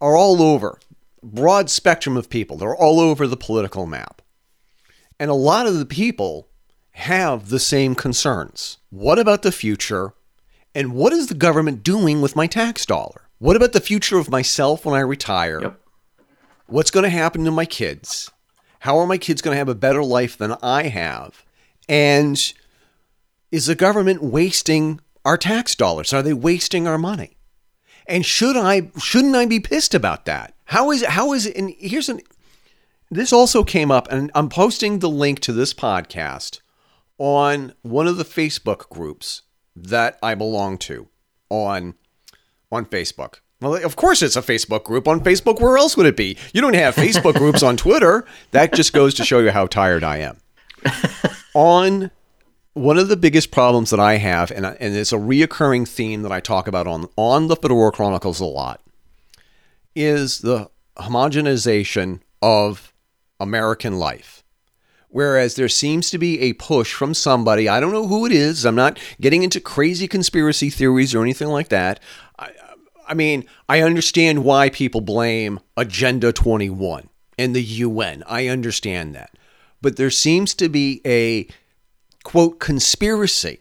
[0.00, 0.78] are all over
[1.22, 2.56] broad spectrum of people.
[2.56, 4.22] They're all over the political map.
[5.18, 6.48] And a lot of the people
[6.92, 8.78] have the same concerns.
[8.90, 10.14] What about the future?
[10.74, 13.28] And what is the government doing with my tax dollar?
[13.38, 15.60] What about the future of myself when I retire?
[15.62, 15.80] Yep.
[16.66, 18.30] What's going to happen to my kids?
[18.80, 21.44] How are my kids going to have a better life than I have?
[21.88, 22.52] And
[23.50, 26.12] is the government wasting our tax dollars?
[26.12, 27.36] Are they wasting our money?
[28.06, 30.54] And should I shouldn't I be pissed about that?
[30.64, 32.20] How is how is it and here's an
[33.10, 36.60] this also came up and I'm posting the link to this podcast
[37.18, 39.42] on one of the Facebook groups
[39.76, 41.08] that I belong to
[41.48, 41.94] on
[42.72, 43.40] on Facebook.
[43.60, 45.60] Well, of course it's a Facebook group on Facebook.
[45.60, 46.36] Where else would it be?
[46.54, 48.24] You don't have Facebook groups on Twitter.
[48.52, 50.38] That just goes to show you how tired I am.
[51.54, 52.10] on
[52.74, 56.32] one of the biggest problems that I have, and, and it's a reoccurring theme that
[56.32, 58.80] I talk about on, on the Fedora Chronicles a lot,
[59.94, 62.94] is the homogenization of
[63.38, 64.39] American life.
[65.10, 68.64] Whereas there seems to be a push from somebody, I don't know who it is,
[68.64, 72.00] I'm not getting into crazy conspiracy theories or anything like that.
[72.38, 72.52] I,
[73.08, 78.22] I mean, I understand why people blame Agenda 21 and the UN.
[78.26, 79.36] I understand that.
[79.82, 81.48] But there seems to be a
[82.22, 83.60] quote conspiracy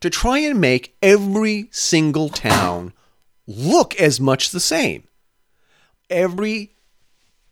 [0.00, 2.92] to try and make every single town
[3.46, 5.04] look as much the same.
[6.08, 6.74] Every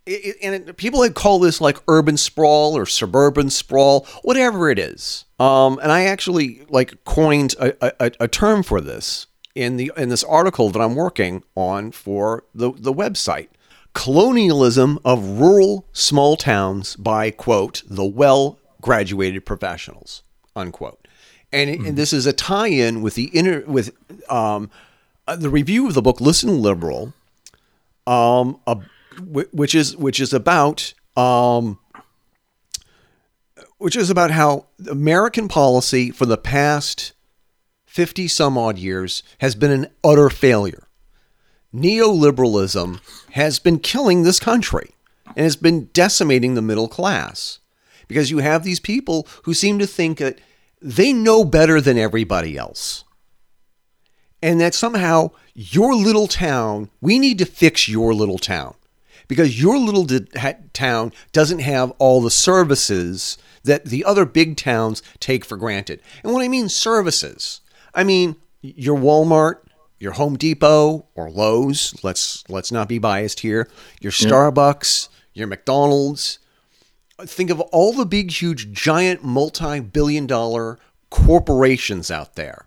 [0.09, 4.79] it, and it, people had call this like urban sprawl or suburban sprawl, whatever it
[4.79, 5.25] is.
[5.39, 7.75] Um, and I actually like coined a,
[8.07, 12.45] a, a term for this in the in this article that I'm working on for
[12.55, 13.49] the the website.
[13.95, 20.23] Colonialism of rural small towns by quote the well graduated professionals
[20.55, 21.07] unquote.
[21.53, 23.91] And, it- and this is a tie-in with the inner with
[24.31, 24.71] um,
[25.27, 27.13] uh, the review of the book Listen Liberal
[28.07, 28.79] um, a,
[29.21, 31.79] which is which is about um,
[33.79, 37.13] which is about how American policy for the past
[37.87, 40.89] fifty some odd years has been an utter failure.
[41.75, 43.01] Neoliberalism
[43.33, 44.91] has been killing this country
[45.27, 47.59] and has been decimating the middle class
[48.07, 50.39] because you have these people who seem to think that
[50.81, 53.05] they know better than everybody else
[54.43, 58.75] and that somehow your little town, we need to fix your little town
[59.29, 60.07] because your little
[60.73, 66.01] town doesn't have all the services that the other big towns take for granted.
[66.23, 67.61] And when I mean services,
[67.95, 69.59] I mean your Walmart,
[69.99, 73.69] your Home Depot or Lowe's, let's let's not be biased here,
[74.01, 76.39] your Starbucks, your McDonald's,
[77.23, 80.79] think of all the big huge giant multi-billion dollar
[81.11, 82.67] corporations out there.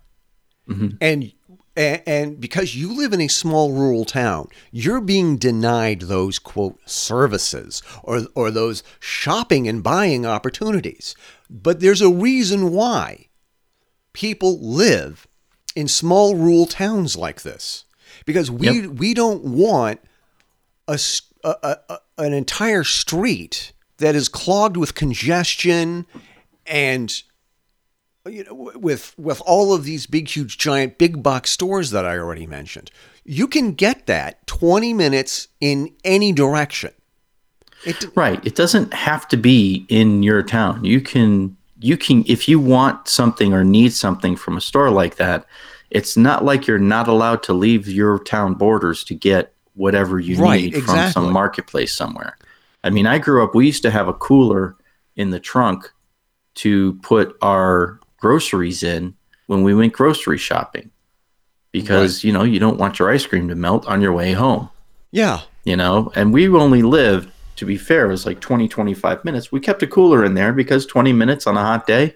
[0.68, 0.96] Mm-hmm.
[1.00, 1.32] And,
[1.76, 6.78] and and because you live in a small rural town you're being denied those quote
[6.86, 11.14] services or or those shopping and buying opportunities.
[11.48, 13.28] But there's a reason why
[14.12, 15.26] people live
[15.74, 17.84] in small rural towns like this.
[18.26, 20.00] Because we we don't want
[20.88, 20.98] a-
[21.44, 26.06] a- a- an entire street that is clogged with congestion
[26.66, 27.22] and
[28.26, 32.18] you know with with all of these big huge giant big box stores that I
[32.18, 32.90] already mentioned
[33.24, 36.92] you can get that 20 minutes in any direction
[37.84, 38.44] it, Right.
[38.46, 40.84] It doesn't have to be in your town.
[40.84, 45.16] You can you can if you want something or need something from a store like
[45.16, 45.46] that,
[45.90, 50.36] it's not like you're not allowed to leave your town borders to get whatever you
[50.36, 52.36] Right, need from some marketplace somewhere.
[52.84, 54.76] I mean, I grew up we used to have a cooler
[55.16, 55.90] in the trunk
[56.56, 59.14] to put our groceries in
[59.48, 60.90] when we went grocery shopping.
[61.72, 64.70] Because, you know, you don't want your ice cream to melt on your way home.
[65.10, 65.40] Yeah.
[65.64, 69.52] You know and we only lived to be fair it was like 20 25 minutes.
[69.52, 72.14] We kept a cooler in there because 20 minutes on a hot day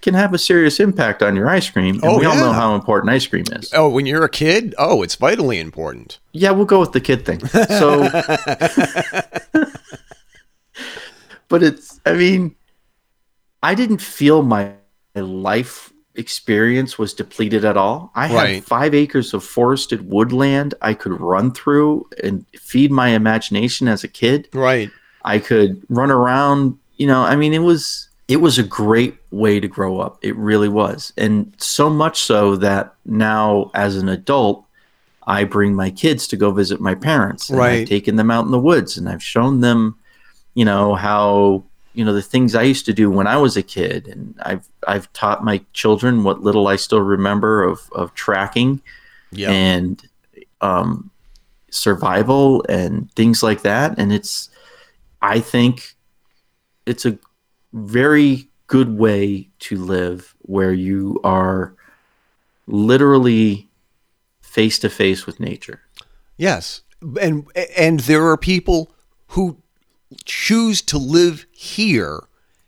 [0.00, 1.96] can have a serious impact on your ice cream.
[1.96, 3.70] And Oh, we all know how important ice cream is.
[3.74, 4.74] Oh when you're a kid?
[4.78, 6.18] Oh it's vitally important.
[6.32, 7.40] Yeah we'll go with the kid thing.
[7.80, 8.08] So
[11.48, 12.54] but it's i mean
[13.62, 14.72] i didn't feel my
[15.24, 18.54] life experience was depleted at all i Right.
[18.56, 24.02] had five acres of forested woodland i could run through and feed my imagination as
[24.04, 24.90] a kid right
[25.24, 26.78] I could run around.
[26.98, 30.18] You know, I mean, it was it was a great way to grow up.
[30.22, 34.64] It really was, and so much so that now, as an adult,
[35.26, 37.50] I bring my kids to go visit my parents.
[37.50, 37.80] and Right.
[37.80, 39.96] I've taken them out in the woods, and I've shown them,
[40.54, 41.64] you know, how
[41.96, 44.68] you know the things I used to do when I was a kid, and I've
[44.86, 48.82] I've taught my children what little I still remember of of tracking
[49.32, 50.06] yeah and
[50.60, 51.10] um,
[51.70, 53.98] survival and things like that.
[53.98, 54.50] And it's,
[55.22, 55.94] I think,
[56.86, 57.18] it's a
[57.72, 61.74] very good way to live where you are
[62.66, 63.68] literally
[64.40, 65.80] face to face with nature.
[66.36, 66.82] Yes,
[67.20, 68.94] and and there are people
[69.28, 69.62] who
[70.24, 72.24] choose to live here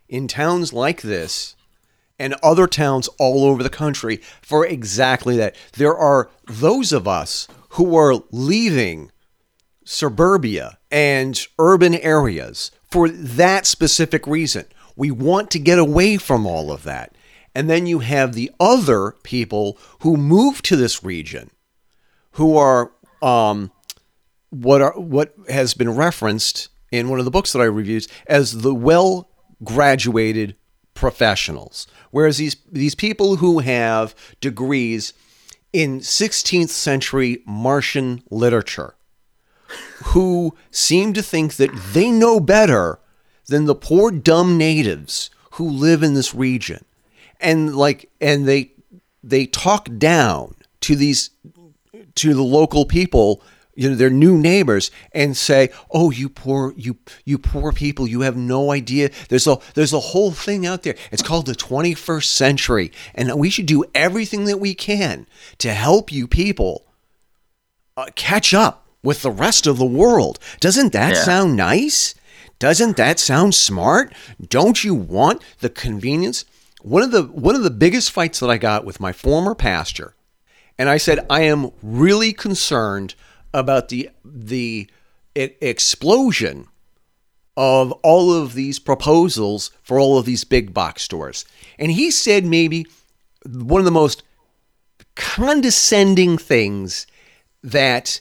[0.09, 1.55] in towns like this
[2.19, 5.55] and other towns all over the country for exactly that.
[5.77, 9.13] There are those of us who are leaving
[9.85, 14.67] suburbia and urban areas for that specific reason.
[14.97, 17.15] We want to get away from all of that.
[17.55, 21.51] And then you have the other people who move to this region
[22.33, 23.73] who are um,
[24.51, 28.63] what are what has been referenced in one of the books that I reviewed as
[28.63, 29.29] the well
[29.65, 30.57] graduated
[30.95, 31.87] professionals.
[32.11, 35.13] Whereas these these people who have degrees
[35.73, 38.95] in 16th century Martian literature,
[40.07, 42.99] who seem to think that they know better
[43.47, 46.85] than the poor dumb natives who live in this region,
[47.41, 48.73] and like and they
[49.23, 51.31] they talk down to these
[52.15, 53.43] to the local people
[53.79, 58.23] you know their new neighbors and say oh you poor you you poor people you
[58.23, 59.09] have no idea.
[59.29, 60.97] There's a there's a whole thing out there.
[61.13, 62.91] It's called the 21st century.
[63.15, 65.27] And we should do everything that we can
[65.59, 66.87] to help you people
[67.97, 70.41] uh, catch up with the rest of the world.
[70.59, 71.23] Doesn't that Yeah.
[71.23, 72.17] sound nice?
[72.59, 74.13] Doesn't that sound smart?
[74.45, 76.45] Don't you want the convenience?
[76.83, 80.17] One of the one of the biggest fights that i got with my former pastor
[80.77, 83.15] and I said I am really concerned
[83.59, 84.89] about the the
[85.35, 86.67] explosion
[87.57, 91.45] of all of these proposals for all of these big box stores.
[91.79, 92.87] And he said maybe
[93.45, 94.23] one of the most
[95.17, 97.07] condescending things
[97.63, 98.21] that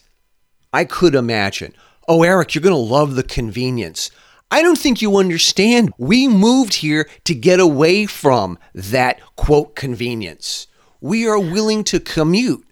[0.73, 1.73] I could imagine.
[2.07, 4.09] Oh, Eric, you're going to love the convenience.
[4.49, 5.93] I don't think you understand.
[5.97, 10.67] We moved here to get away from that quote convenience.
[10.99, 12.66] We are willing to commute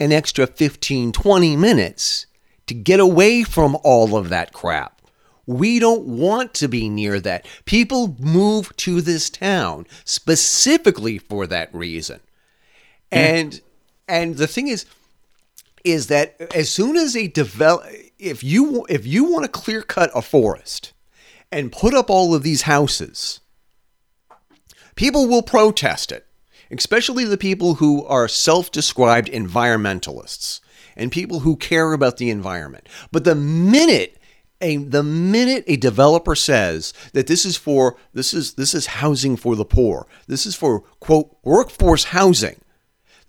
[0.00, 2.26] an extra 15, 20 minutes
[2.66, 5.02] to get away from all of that crap.
[5.46, 7.46] We don't want to be near that.
[7.66, 12.20] People move to this town specifically for that reason.
[13.12, 13.60] And
[14.08, 14.86] and the thing is
[15.84, 17.86] is that as soon as a develop
[18.18, 20.92] if you if you want to clear cut a forest
[21.50, 23.40] and put up all of these houses
[24.94, 26.26] people will protest it
[26.78, 30.60] especially the people who are self-described environmentalists
[30.96, 34.16] and people who care about the environment but the minute
[34.60, 39.36] a the minute a developer says that this is for this is this is housing
[39.36, 42.60] for the poor this is for quote workforce housing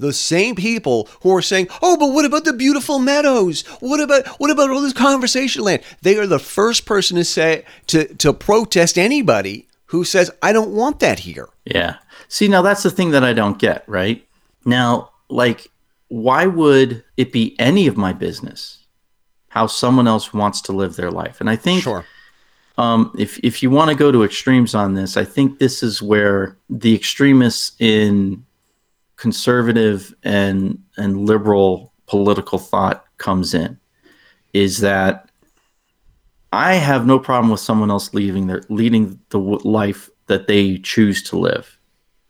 [0.02, 3.62] the same people who are saying, "Oh, but what about the beautiful meadows?
[3.80, 7.64] What about what about all this conservation land?" They are the first person to say
[7.88, 11.98] to to protest anybody who says, "I don't want that here." Yeah.
[12.32, 14.26] See, now that's the thing that I don't get, right?
[14.64, 15.70] Now, like,
[16.08, 18.86] why would it be any of my business
[19.50, 21.42] how someone else wants to live their life?
[21.42, 22.06] And I think Sure.
[22.78, 26.02] um, if if you want to go to extremes on this, I think this is
[26.02, 28.46] where the extremists in
[29.18, 33.78] conservative and and liberal political thought comes in.
[34.54, 35.30] Is that
[36.54, 40.78] I have no problem with someone else leaving their leading the w- life that they
[40.78, 41.78] choose to live.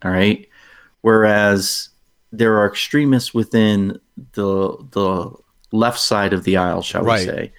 [0.03, 0.47] All right.
[1.01, 1.89] Whereas
[2.31, 3.99] there are extremists within
[4.33, 5.31] the the
[5.71, 7.19] left side of the aisle, shall Right.
[7.19, 7.53] we say,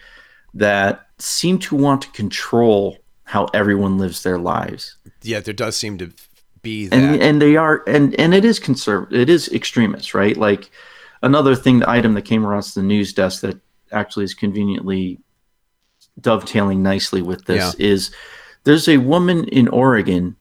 [0.54, 4.96] that seem to want to control how everyone lives their lives.
[5.22, 6.12] Yeah, there does seem to
[6.62, 6.96] be that.
[6.96, 9.18] And and they are and and it is conservative.
[9.18, 10.36] It is extremist, right?
[10.36, 10.70] Like
[11.22, 13.58] another thing, the item that came across the news desk that
[13.90, 15.18] actually is conveniently
[16.20, 18.10] dovetailing nicely with this is
[18.64, 20.36] there's a woman in Oregon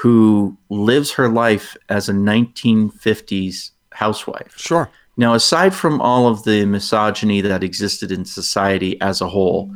[0.00, 4.54] who lives her life as a 1950s housewife.
[4.56, 4.90] sure.
[5.18, 9.70] Now, aside from all of the misogyny that existed in society as a whole,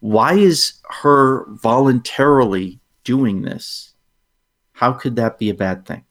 [0.00, 3.94] why is her voluntarily doing this?
[4.72, 6.04] How could that be a bad thing?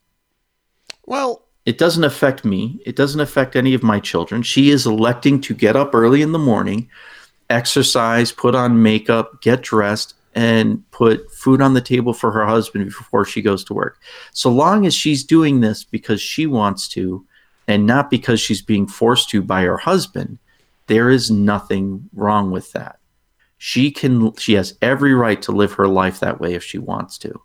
[1.06, 2.80] Well, It doesn't affect me.
[2.86, 4.42] It doesn't affect any of my children.
[4.42, 6.90] She is electing to get up early in the morning,
[7.50, 12.86] exercise, put on makeup, get dressed, and put food on the table for her husband
[12.86, 14.00] before she goes to work.
[14.32, 17.26] So long as she's doing this because she wants to
[17.68, 20.38] and not because she's being forced to by her husband,
[20.88, 23.00] there is nothing wrong with that.
[23.58, 27.18] She can she has every right to live her life that way if she wants
[27.18, 27.42] to.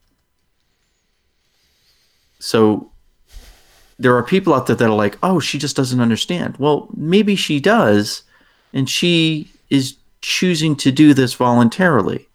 [2.38, 2.92] So
[3.98, 6.58] there are people out there that are like, oh, she just doesn't understand.
[6.58, 8.22] Well, maybe she does,
[8.72, 12.28] and she is choosing to do this voluntarily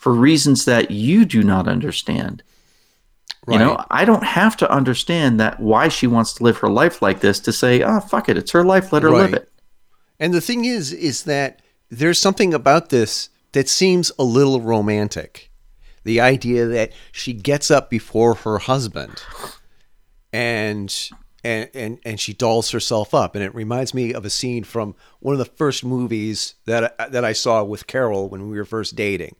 [0.00, 2.42] for reasons that you do not understand.
[3.46, 7.02] You know, I don't have to understand that why she wants to live her life
[7.02, 9.50] like this to say, oh, fuck it, it's her life, let her live it.
[10.18, 11.60] And the thing is, is that
[11.90, 15.50] there's something about this that seems a little romantic.
[16.04, 19.22] The idea that she gets up before her husband
[20.32, 21.10] and
[21.44, 23.34] and and, and she dolls herself up.
[23.34, 27.24] And it reminds me of a scene from one of the first movies that that
[27.24, 29.36] I saw with Carol when we were first dating.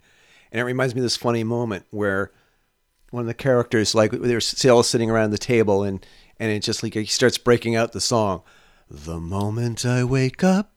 [0.52, 2.32] And it reminds me of this funny moment where
[3.10, 6.04] one of the characters like they're still sitting around the table and
[6.38, 8.42] and it just like he starts breaking out the song
[8.88, 10.72] the moment i wake up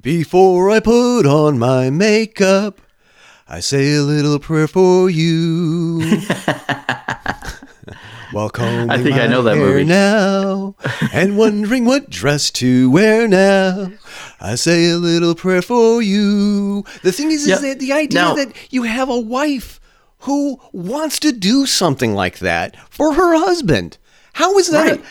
[0.00, 2.80] before i put on my makeup
[3.46, 6.00] I say a little prayer for you.
[8.32, 9.84] While combing I think I know that movie.
[9.84, 10.74] now
[11.12, 13.90] and wondering what dress to wear now.
[14.40, 16.84] I say a little prayer for you.
[17.02, 17.56] The thing is, Yeah.
[17.56, 19.80] is that the idea Now- that you have a wife
[20.20, 23.98] who wants to do something like that for her husband.
[24.34, 24.90] How is that?
[24.90, 25.04] Right.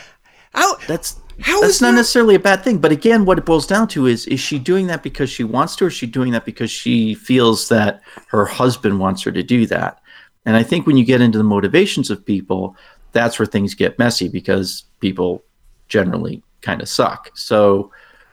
[0.54, 2.78] How That's How that's not that- necessarily a bad thing.
[2.78, 5.76] But again, what it boils down to is is she doing that because she wants
[5.76, 9.42] to, or is she doing that because she feels that her husband wants her to
[9.42, 9.98] do that?
[10.46, 12.76] And I think when you get into the motivations of people,
[13.14, 15.42] that's where things get messy because people
[15.88, 17.30] generally kind of suck.
[17.34, 17.90] So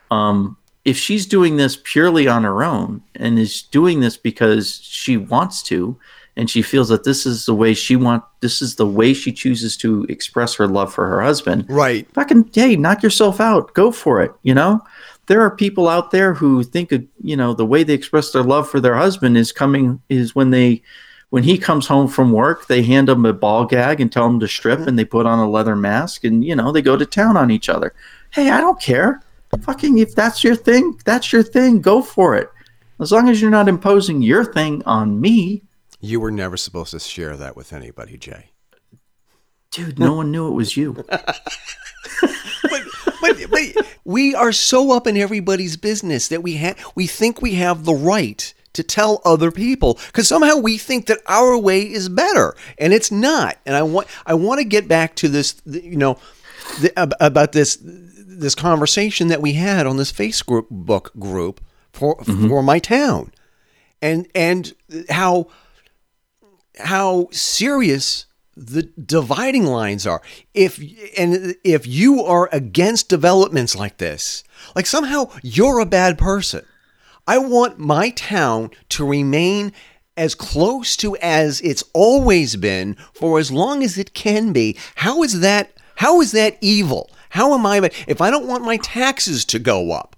[0.09, 5.15] um, if she's doing this purely on her own and is doing this because she
[5.17, 5.97] wants to
[6.37, 9.31] and she feels that this is the way she want this is the way she
[9.33, 12.07] chooses to express her love for her husband Right.
[12.13, 14.79] fucking hey knock yourself out go for it you know
[15.27, 18.69] there are people out there who think you know the way they express their love
[18.69, 20.81] for their husband is coming is when they
[21.31, 24.39] when he comes home from work they hand him a ball gag and tell him
[24.39, 24.89] to strip mm-hmm.
[24.89, 27.49] and they put on a leather mask and you know they go to town on
[27.49, 27.93] each other.
[28.29, 29.21] Hey i don't care.
[29.63, 32.49] Fucking if that's your thing that's your thing go for it.
[32.99, 35.63] As long as you're not imposing your thing on me.
[35.99, 38.51] You were never supposed to share that with anybody, Jay.
[39.71, 41.03] dude no one knew it was you.
[42.69, 42.83] But,
[43.21, 47.55] but, but we are so up in everybody's business that we have we think we
[47.55, 52.09] have the right to tell other people because somehow we think that our way is
[52.09, 55.97] better and it's not and i want i want to get back to this you
[55.97, 56.17] know
[56.79, 61.61] the, about this this conversation that we had on this facebook book group
[61.91, 62.47] for mm-hmm.
[62.47, 63.31] for my town
[64.01, 64.73] and and
[65.09, 65.47] how
[66.79, 70.21] how serious the dividing lines are.
[70.53, 70.81] If
[71.17, 74.43] and if you are against developments like this,
[74.75, 76.65] like somehow you're a bad person.
[77.31, 79.71] I want my town to remain
[80.17, 84.75] as close to as it's always been for as long as it can be.
[84.95, 87.09] How is that how is that evil?
[87.29, 90.17] How am I if I don't want my taxes to go up?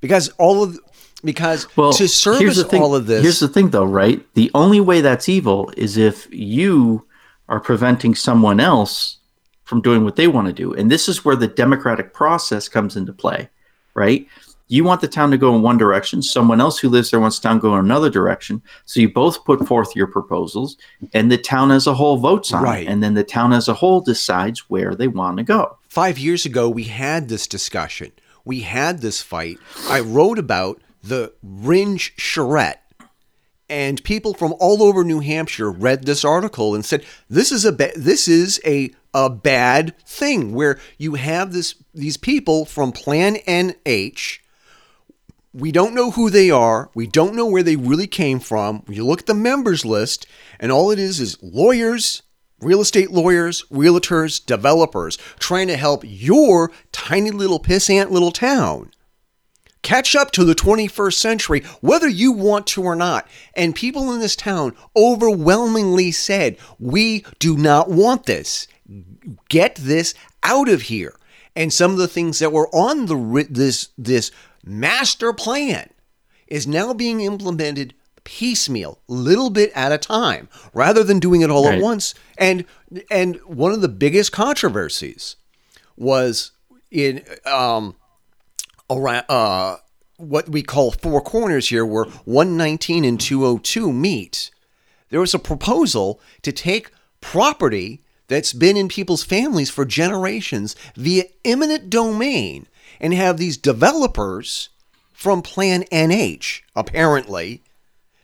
[0.00, 0.80] Because all of
[1.22, 4.26] because well, to service thing, all of this Here's the thing, though, right?
[4.32, 7.06] The only way that's evil is if you
[7.50, 9.18] are preventing someone else
[9.64, 12.96] from doing what they want to do, and this is where the democratic process comes
[12.96, 13.50] into play,
[13.92, 14.26] right?
[14.70, 16.22] You want the town to go in one direction.
[16.22, 18.62] Someone else who lives there wants the town to go in another direction.
[18.84, 20.76] So you both put forth your proposals,
[21.12, 22.84] and the town as a whole votes on Right.
[22.84, 25.76] it, and then the town as a whole decides where they want to go.
[25.88, 28.12] five years ago, we had this discussion.
[28.44, 29.58] We had this fight.
[29.88, 32.80] I wrote about the Rindge charrette,
[33.68, 37.72] and people from all over New Hampshire read this article and said, "This is a
[37.72, 43.36] ba- this is a a bad thing where you have this these people from Plan
[43.48, 44.38] NH."
[45.52, 46.90] We don't know who they are.
[46.94, 48.84] We don't know where they really came from.
[48.88, 50.26] You look at the members list,
[50.60, 52.22] and all it is is lawyers,
[52.60, 58.92] real estate lawyers, realtors, developers trying to help your tiny little pissant little town
[59.82, 63.26] catch up to the 21st century, whether you want to or not.
[63.54, 68.66] And people in this town overwhelmingly said, We do not want this.
[69.48, 71.14] Get this out of here.
[71.56, 74.30] And some of the things that were on the this this
[74.64, 75.90] master plan
[76.46, 77.94] is now being implemented
[78.24, 82.14] piecemeal, little bit at a time, rather than doing it all at once.
[82.38, 82.64] And
[83.10, 85.36] and one of the biggest controversies
[85.96, 86.52] was
[86.90, 87.94] in um,
[88.90, 89.76] around uh,
[90.16, 94.50] what we call four corners here, where 119 and 202 meet.
[95.08, 96.90] There was a proposal to take
[97.20, 102.66] property that's been in people's families for generations via eminent domain
[103.00, 104.68] and have these developers
[105.12, 107.62] from Plan NH, apparently,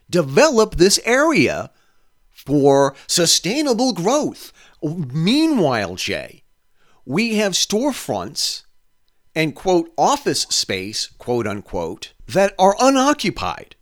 [0.09, 1.71] develop this area
[2.31, 4.53] for sustainable growth.
[4.81, 6.43] Meanwhile, Jay,
[7.05, 8.63] we have storefronts
[9.35, 13.75] and quote office space, quote unquote, that are unoccupied.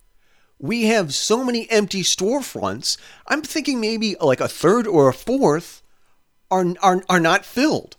[0.58, 2.96] We have so many empty storefronts.
[3.26, 5.82] I'm thinking maybe like a third or a fourth
[6.50, 7.96] are, are, are not filled.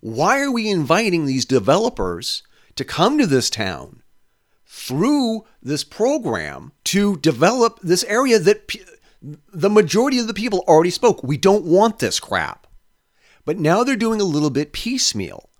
[0.00, 2.42] Why are we inviting these developers
[2.76, 4.02] to come to this town
[4.66, 8.74] through this program to develop this area that
[9.20, 11.22] the majority of the people already spoke?
[11.22, 12.66] We don't want this crap.
[13.44, 15.50] But now they're doing a little bit piecemeal.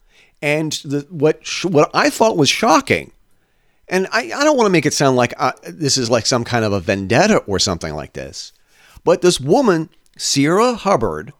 [0.43, 3.13] And the, what sh- what I thought was shocking,
[3.89, 6.45] and I, I don't want to make it sound like uh, this is like some
[6.45, 8.53] kind of a vendetta or something like this,
[9.05, 11.35] but this woman, Sierra Hubbard,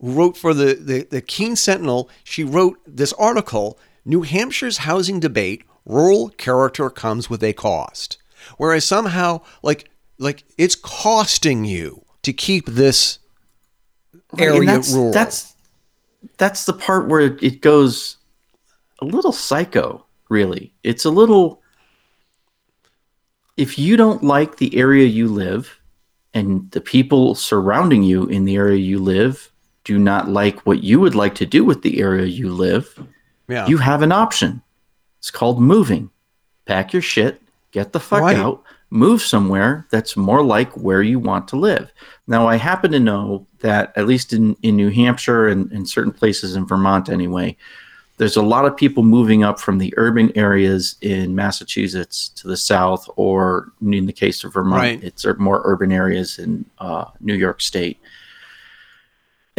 [0.00, 5.20] who wrote for the, the, the Keene Sentinel, she wrote this article New Hampshire's housing
[5.20, 8.18] debate rural character comes with a cost.
[8.56, 13.18] Whereas somehow, like, like it's costing you to keep this
[14.32, 15.12] and area that's, rural.
[15.12, 15.54] That's
[16.36, 18.16] that's the part where it goes
[19.00, 20.04] a little psycho.
[20.28, 21.62] Really, it's a little.
[23.56, 25.80] If you don't like the area you live,
[26.34, 29.50] and the people surrounding you in the area you live
[29.88, 33.02] do not like what you would like to do with the area you live,
[33.48, 33.66] yeah.
[33.66, 34.60] you have an option.
[35.18, 36.10] It's called moving.
[36.66, 37.40] Pack your shit,
[37.72, 38.36] get the fuck Right.
[38.36, 41.90] out, move somewhere that's more like where you want to live.
[42.26, 46.12] Now, I happen to know that, at least in, in New Hampshire and in certain
[46.12, 47.56] places in Vermont anyway,
[48.18, 52.58] there's a lot of people moving up from the urban areas in Massachusetts to the
[52.58, 55.02] south, or in the case of Vermont, Right.
[55.02, 57.98] it's more urban areas in uh, New York State.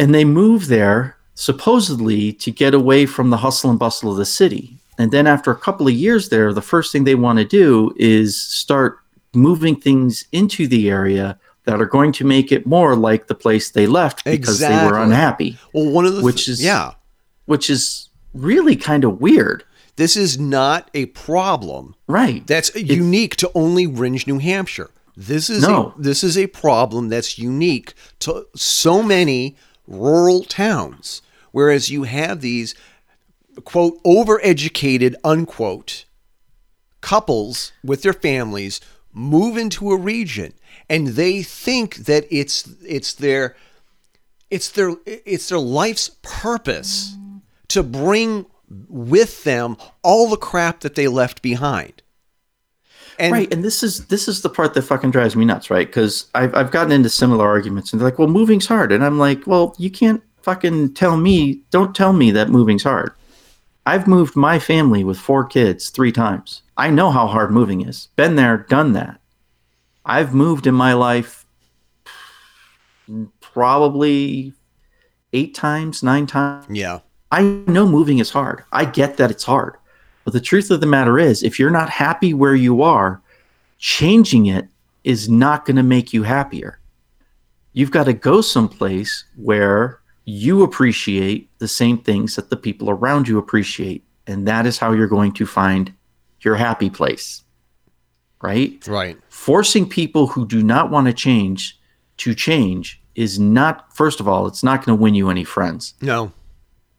[0.00, 4.24] And they move there supposedly to get away from the hustle and bustle of the
[4.24, 4.76] city.
[4.98, 7.92] And then after a couple of years there, the first thing they want to do
[7.96, 8.98] is start
[9.34, 13.70] moving things into the area that are going to make it more like the place
[13.70, 15.02] they left because they were Exactly.
[15.02, 16.92] unhappy, well, one of the which th- is- yeah.
[17.46, 19.64] which is really kind of weird.
[19.96, 22.46] This is not a problem Right.
[22.46, 24.90] that's unique to only Rindge, New Hampshire.
[25.16, 25.92] This is No.
[25.98, 29.56] a, this is a problem that's unique to so many
[29.90, 31.20] rural towns.
[31.52, 32.74] Whereas you have these
[33.64, 36.06] quote overeducated unquote
[37.00, 38.80] couples with their families
[39.12, 40.52] move into a region
[40.88, 43.56] and they think that it's it's their
[44.50, 47.16] it's their it's their life's purpose
[47.68, 48.46] to bring
[48.88, 52.02] with them all the crap that they left behind.
[53.20, 55.86] And right, and this is this is the part that fucking drives me nuts, right?
[55.86, 59.18] Because I've I've gotten into similar arguments, and they're like, "Well, moving's hard," and I'm
[59.18, 63.12] like, "Well, you can't fucking tell me, don't tell me that moving's hard.
[63.86, 66.62] I've moved my family with four kids three times.
[66.76, 68.08] I know how hard moving is.
[68.16, 69.20] Been there, done that.
[70.04, 71.44] I've moved in my life
[73.40, 74.52] probably
[75.32, 76.66] eight times, nine times.
[76.70, 77.00] yeah.
[77.32, 78.64] I know moving is hard.
[78.72, 79.76] I get that it's hard.
[80.24, 83.20] But the truth of the matter is, if you're not happy where you are,
[83.78, 84.68] changing it
[85.04, 86.78] is not going to make you happier.
[87.72, 93.28] You've got to go someplace where you appreciate the same things that the people around
[93.28, 94.04] you appreciate.
[94.26, 95.92] And that is how you're going to find
[96.40, 97.42] your happy place.
[98.42, 98.86] Right?
[98.86, 99.18] Right.
[99.28, 101.78] forcing people who do not want to change
[102.16, 105.92] to change is not first of all it's not going to win you any friends
[106.00, 106.32] No.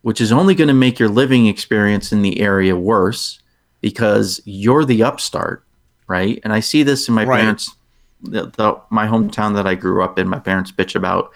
[0.02, 3.40] Which is only going to make your living experience in the area worse
[3.82, 5.64] because you're the upstart
[6.08, 7.42] right and i see this in my Right.
[7.42, 7.76] parents
[8.24, 11.32] the, the, my hometown that i grew up in my parents bitch about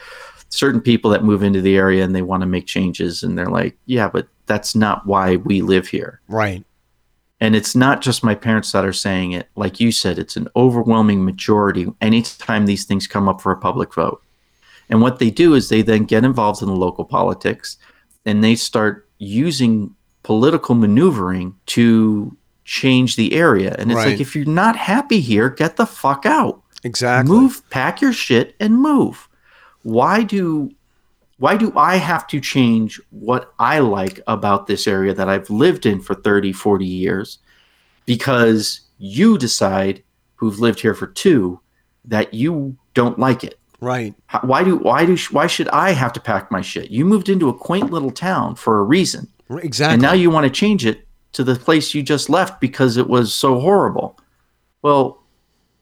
[0.49, 3.47] certain people that move into the area and they want to make changes and they're
[3.47, 6.63] like yeah but that's not why we live here Right.
[7.41, 9.47] and it's not just my parents that are saying it.
[9.55, 13.93] Like you said, it's an overwhelming majority anytime these things come up for a public
[13.93, 14.21] vote.
[14.89, 17.77] And what they do is they then get involved in the local politics
[18.25, 23.75] and they start using political maneuvering to change the area.
[23.77, 24.11] And it's Right.
[24.11, 26.61] like, if you're not happy here, get the fuck out.
[26.83, 27.35] Exactly.
[27.35, 29.27] Move, pack your shit and move.
[29.83, 30.71] Why do
[31.37, 35.85] why do I have to change what I like about this area that I've lived
[35.85, 37.39] in for 30, 40 years
[38.05, 40.01] because you decide
[40.35, 41.59] who've lived here for 2
[42.05, 43.59] that you don't like it.
[43.85, 44.15] Right.
[44.25, 46.89] How- Why do why do why should I have to pack my shit?
[46.89, 49.27] You moved into a quaint little town for a reason.
[49.49, 49.93] Exactly.
[49.93, 53.07] And now you want to change it to the place you just left because it
[53.07, 54.17] was so horrible.
[54.81, 55.21] Well,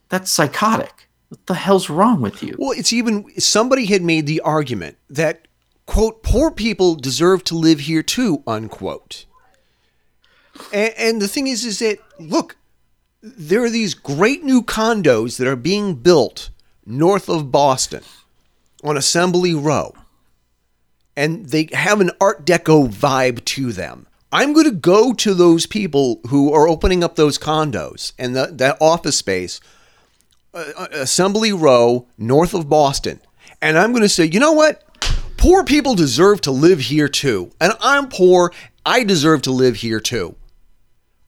[0.10, 1.08] that's psychotic.
[1.30, 2.56] What the hell's wrong with you?
[2.60, 5.48] Well, it's even somebody had made the argument that
[5.86, 9.26] quote poor people deserve to live here too unquote.
[10.74, 12.58] And, and the thing is, is that look,
[13.22, 16.50] there are these great new condos that are being built
[16.86, 18.04] north of Boston
[18.84, 19.94] on Assembly Row,
[21.16, 24.08] and they have an Art Deco vibe to them.
[24.32, 28.48] I'm going to go to those people who are opening up those condos and the,
[28.54, 29.62] that office space
[30.54, 33.20] uh, Assembly Row, north of Boston.
[33.62, 34.84] And I'm going to say, you know what?
[35.38, 37.52] Poor people deserve to live here too.
[37.60, 38.52] And I'm poor.
[38.86, 40.36] I deserve to live here too.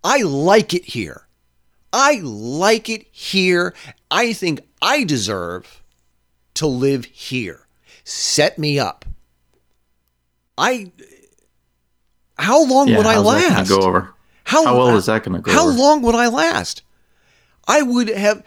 [0.03, 1.24] I like it here.
[1.98, 3.74] I like it here.
[4.12, 5.82] I think I deserve
[6.56, 7.68] to live here.
[8.04, 9.06] Set me up.
[10.58, 10.91] I.
[12.38, 13.70] How long Yeah, would I last?
[13.70, 14.14] go over?
[14.43, 15.78] How, How well is that gonna go How over?
[15.78, 16.82] long would I last?
[17.68, 18.43] I would have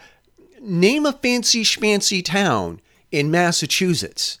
[0.61, 2.79] name a fancy schmancy town
[3.11, 4.39] in Massachusetts.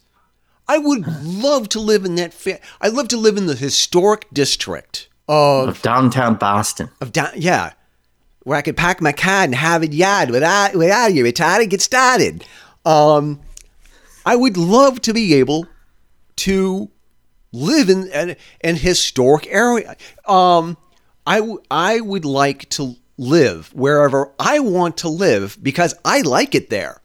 [0.67, 2.31] I would love to live in that.
[2.33, 6.91] Fa- I'd love to live in the historic district of Of downtown Boston.
[7.01, 7.31] of down.
[7.35, 7.71] Yeah,
[8.49, 12.43] where I could park my car in Harvard Yard without without you retarded get started.
[12.83, 13.41] Um,
[14.25, 15.67] I would love to be able
[16.37, 16.89] to
[17.51, 19.95] live in an, an historic area.
[20.25, 20.77] Um,
[21.27, 26.55] I w- I would like to live wherever I want to live because I like
[26.55, 27.01] it there.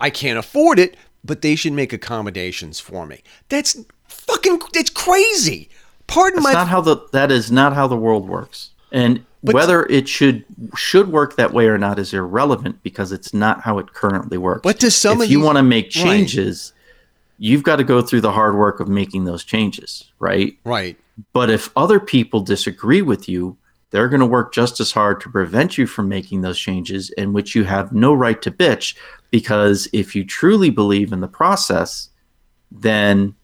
[0.00, 3.22] I can't afford it, but they should make accommodations for me.
[3.50, 3.76] That's
[4.08, 5.68] fucking it's crazy.
[6.08, 8.70] Pardon That's my not how the that is not how the world works.
[8.90, 10.44] And But- whether it should
[10.76, 14.60] should work that way or not is irrelevant because it's not how it currently works.
[14.62, 15.92] But to some if you these- want to make Right.
[16.04, 16.72] changes,
[17.38, 20.56] you've got to go through the hard work of making those changes, right?
[20.64, 20.96] right.
[21.32, 23.56] But if other people disagree with you,
[23.90, 27.32] they're going to work just as hard to prevent you from making those changes, in
[27.32, 28.94] which you have no right to bitch.
[29.30, 32.08] Because if you truly believe in the process,
[32.70, 33.34] then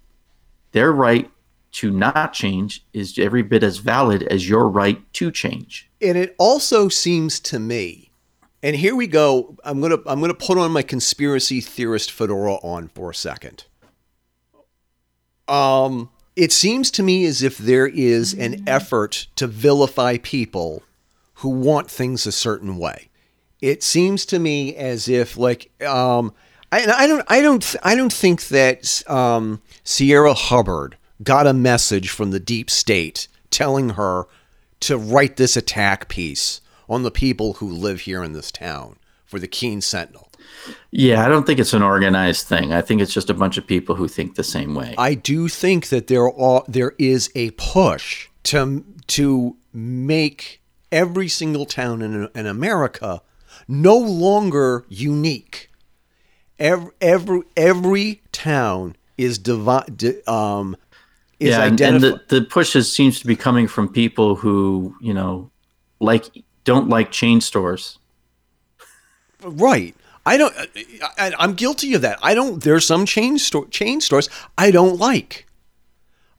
[0.73, 1.31] their right
[1.73, 5.88] to not change is every bit as valid as your right to change.
[6.01, 8.11] And it also seems to me,
[8.63, 9.57] and here we go.
[9.65, 13.65] I'm gonna I'm gonna put on my conspiracy theorist fedora on for a second.
[15.49, 20.83] Um, it seems to me as if there is an effort to vilify people
[21.35, 23.09] who want things a certain way.
[23.61, 26.33] It seems to me as if like um,
[26.71, 32.11] I, I don't I don't I don't think that um, Sierra Hubbard got a message
[32.11, 34.27] from the deep state telling her
[34.81, 39.39] to write this attack piece on the people who live here in this town for
[39.39, 40.31] the Keene Sentinel.
[40.91, 42.73] Yeah, I don't think it's an organized thing.
[42.73, 44.95] I think it's just a bunch of people who think the same way.
[44.97, 51.67] I do think that there are there is a push to to make every single
[51.67, 53.23] town in, in America
[53.67, 55.71] no longer unique.
[56.59, 60.77] Every every, every town is divi- di- um
[61.41, 65.15] is yeah, and, and the, the pushes seems to be coming from people who, you
[65.15, 65.51] know,
[66.01, 66.25] like
[66.65, 67.99] don't like chain stores.
[69.43, 69.95] Right.
[70.27, 70.55] I don't.
[71.17, 72.19] I, I'm guilty of that.
[72.23, 72.63] I don't.
[72.63, 74.29] There's some chain store chain stores
[74.59, 75.47] I don't like.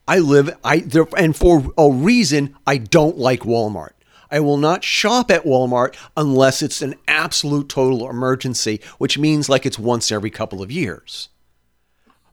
[0.06, 0.56] I live.
[0.62, 3.92] I there and for a reason I don't like Walmart.
[4.30, 9.66] I will not shop at Walmart unless it's an absolute total emergency, which means like
[9.66, 11.28] it's once every couple of years.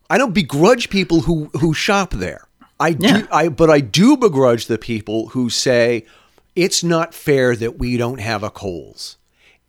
[0.09, 2.46] I don't begrudge people who who shop there.
[2.79, 3.27] I do.
[3.31, 6.05] I but I do begrudge the people who say
[6.55, 9.17] it's not fair that we don't have a Kohl's.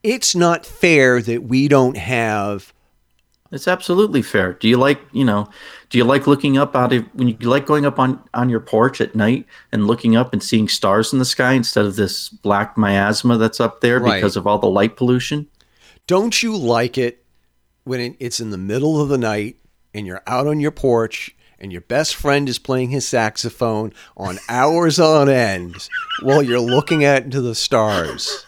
[0.02, 2.72] It's not fair that we don't have.
[3.50, 4.52] It's absolutely fair.
[4.52, 5.48] Do you like, you know,
[5.88, 8.60] do you like looking up out of when you like going up on on your
[8.60, 12.28] porch at night and looking up and seeing stars in the sky instead of this
[12.28, 14.16] black miasma that's up there Right.
[14.16, 15.46] because of all the light pollution?
[16.06, 17.24] Don't you like it
[17.84, 19.56] when it's in the middle of the night
[19.94, 24.38] and you're out on your porch and your best friend is playing his saxophone on
[24.48, 25.88] hours on end
[26.22, 28.44] while you're looking out into the stars?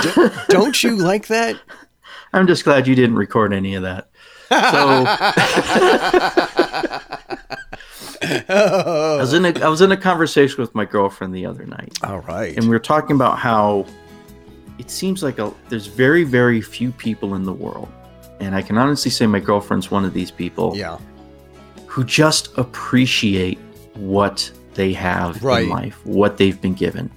[0.00, 0.10] D-
[0.48, 1.60] don't you like that?
[2.32, 4.08] I'm just glad you didn't record any of that.
[4.48, 4.56] So
[8.48, 11.98] I was in a I was in a conversation with my girlfriend the other night.
[12.02, 12.54] All right.
[12.56, 13.86] and we were talking about how
[14.78, 17.88] it seems like a, there's very very few people in the world
[18.42, 20.98] and i can honestly say my girlfriend's one of these people Yeah.
[21.86, 23.58] who just appreciate
[23.94, 25.64] what they have Right.
[25.64, 27.10] in life what they've been given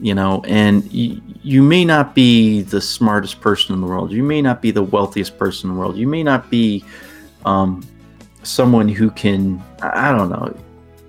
[0.00, 4.22] you know and y- you may not be the smartest person in the world you
[4.22, 6.84] may not be the wealthiest person in the world you may not be
[7.44, 7.84] um,
[8.42, 10.56] someone who can i I don't know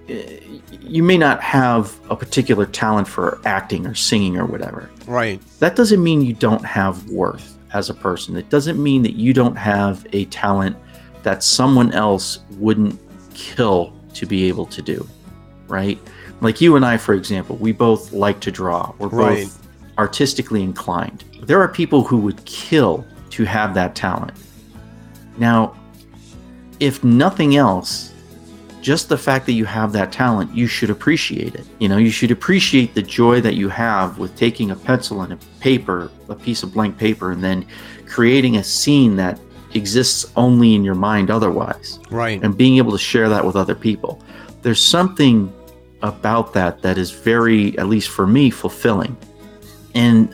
[0.10, 0.40] eh,
[0.82, 5.40] you may not have a particular talent for acting or singing or whatever Right.
[5.60, 8.36] that doesn't mean you don't have worth as a person.
[8.38, 10.76] It doesn't mean that you don't have a talent
[11.24, 13.00] that someone else wouldn't
[13.34, 15.08] kill to be able to do,
[15.68, 16.00] right?
[16.42, 18.94] Like you and I, for example, we both like to draw.
[19.00, 19.44] We're Right.
[19.46, 21.24] both artistically inclined.
[21.44, 24.34] There are people who would kill to have that talent.
[25.38, 25.76] Now,
[26.80, 28.12] if nothing else,
[28.86, 31.66] just the fact that you have that talent, you should appreciate it.
[31.80, 35.34] You know, you should appreciate the joy that you have with taking a pencil and
[35.34, 37.66] a paper, a piece of blank paper, and then
[38.06, 39.40] creating a scene that
[39.74, 42.40] exists only in your mind otherwise, Right.
[42.44, 44.22] and being able to share that with other people.
[44.62, 45.52] There's something
[46.04, 49.18] about that that is very, at least for me, fulfilling.
[49.96, 50.30] And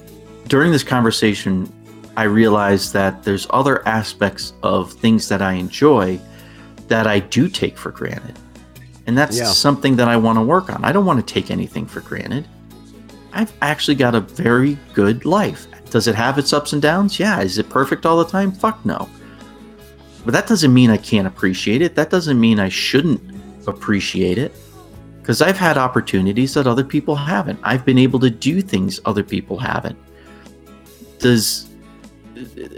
[0.49, 1.71] during this conversation,
[2.17, 6.19] I realized that there's other aspects of things that I enjoy
[6.91, 8.37] that I do take for granted.
[9.07, 9.45] And that's Yeah.
[9.45, 10.83] something that I want to work on.
[10.83, 12.45] I don't want to take anything for granted.
[13.33, 15.67] I've actually got a very good life.
[15.89, 17.17] Does it have its ups and downs?
[17.17, 17.39] Yeah.
[17.39, 18.51] Is it perfect all the time?
[18.51, 19.07] Fuck no.
[20.25, 21.95] But that doesn't mean I can't appreciate it.
[21.95, 23.21] That doesn't mean I shouldn't
[23.67, 24.53] appreciate it.
[25.21, 27.59] because I've had opportunities that other people haven't.
[27.63, 29.95] I've been able to do things other people haven't.
[31.19, 31.67] Does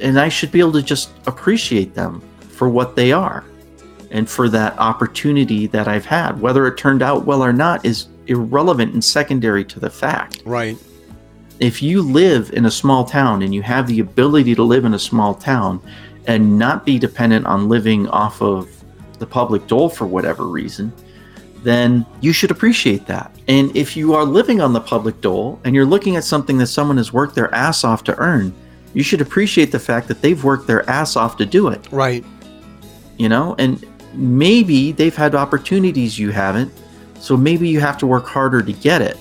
[0.02, 3.46] and I should be able to just appreciate them for what they are
[4.14, 6.40] and for that opportunity that I've had.
[6.40, 10.44] Whether it turned out well or not is irrelevant and secondary to the fact.
[10.46, 10.78] Right.
[11.60, 14.94] If you live in a small town and you have the ability to live in
[14.94, 15.82] a small town
[16.28, 18.70] and not be dependent on living off of
[19.20, 20.94] the public dole for whatever reason,
[21.64, 23.34] then you should appreciate that.
[23.48, 26.68] And if you are living on the public dole and you're looking at something that
[26.68, 28.54] someone has worked their ass off to earn,
[28.94, 31.92] you should appreciate the fact that they've worked their ass off to do it.
[31.92, 32.24] Right.
[33.18, 33.84] You know, and
[34.14, 36.72] maybe they've had opportunities you haven't,
[37.20, 39.18] so maybe you have to work harder to get it.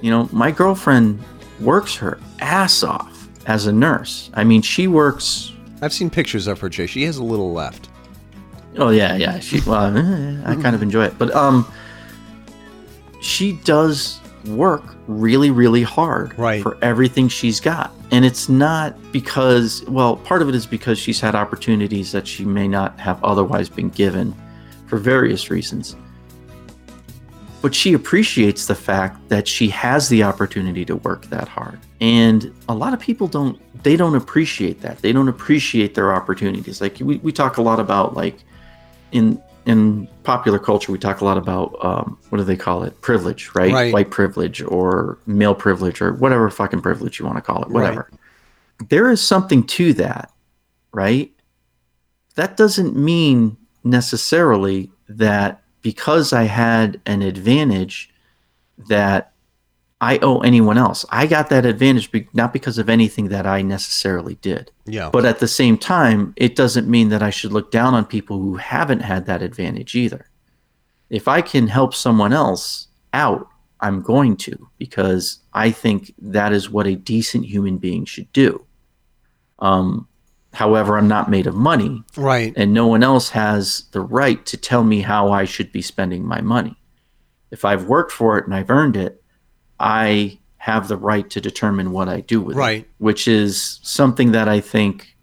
[0.00, 1.22] You know, my girlfriend
[1.60, 4.30] works her ass off as a nurse.
[4.34, 5.52] I mean, she works.
[5.82, 6.86] I've seen pictures of her, Jay.
[6.86, 7.88] She has a little left.
[8.78, 9.38] Oh yeah, yeah.
[9.40, 9.96] She well,
[10.46, 11.70] I kind of enjoy it, but um,
[13.20, 16.62] she does work really, really hard Right.
[16.62, 21.20] for everything she's got, and it's not because well, part of it is because she's
[21.20, 24.34] had opportunities that she may not have otherwise been given,
[24.86, 25.96] for various reasons.
[27.62, 31.80] But she appreciates the fact that she has the opportunity to work that hard.
[32.00, 34.98] And a lot of people don't they don't appreciate that.
[34.98, 36.80] They don't appreciate their opportunities.
[36.80, 38.36] Like we, we talk a lot about like
[39.12, 43.00] in in popular culture we talk a lot about um, what do they call it
[43.00, 43.72] privilege right?
[43.72, 43.92] Right.
[43.92, 48.10] white privilege or male privilege or whatever fucking privilege you want to call it whatever
[48.88, 50.30] there is something to that
[50.92, 51.32] right
[52.36, 58.10] that doesn't mean necessarily that because i had an advantage
[58.88, 59.32] that
[60.00, 63.62] i owe anyone else i got that advantage be- not because of anything that i
[63.62, 65.10] necessarily did Yeah.
[65.10, 68.38] but at the same time, it doesn't mean that I should look down on people
[68.38, 70.28] who haven't had that advantage either.
[71.10, 73.48] If I can help someone else out,
[73.80, 78.64] I'm going to because I think that is what a decent human being should do.
[79.58, 80.08] Um,
[80.52, 82.52] however, I'm not made of money, right.
[82.56, 86.24] and no one else has the right to tell me how I should be spending
[86.26, 86.76] my money.
[87.50, 89.22] If I've worked for it and I've earned it,
[89.80, 92.80] I have the right to determine what I do with Right.
[92.80, 95.16] it, which is something that I think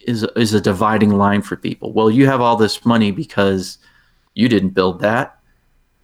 [0.00, 1.92] is is a dividing line for people.
[1.92, 3.78] Well, you have all this money because
[4.34, 5.38] you didn't build that,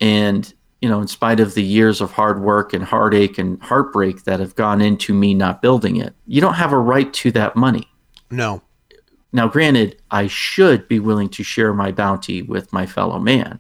[0.01, 4.25] and you know, in spite of the years of hard work and heartache and heartbreak
[4.25, 7.57] that have gone into me not building it, you don't have a right to that
[7.57, 7.89] money.
[8.31, 8.61] No.
[9.33, 13.59] Now, granted, I should be willing to share my bounty with my fellow man.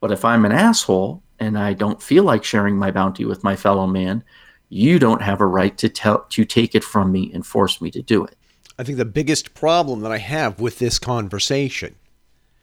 [0.00, 3.56] But if I'm an asshole and I don't feel like sharing my bounty with my
[3.56, 4.22] fellow man,
[4.68, 7.90] you don't have a right to tell to take it from me and force me
[7.90, 8.36] to do it.
[8.78, 11.96] I think the biggest problem that I have with this conversation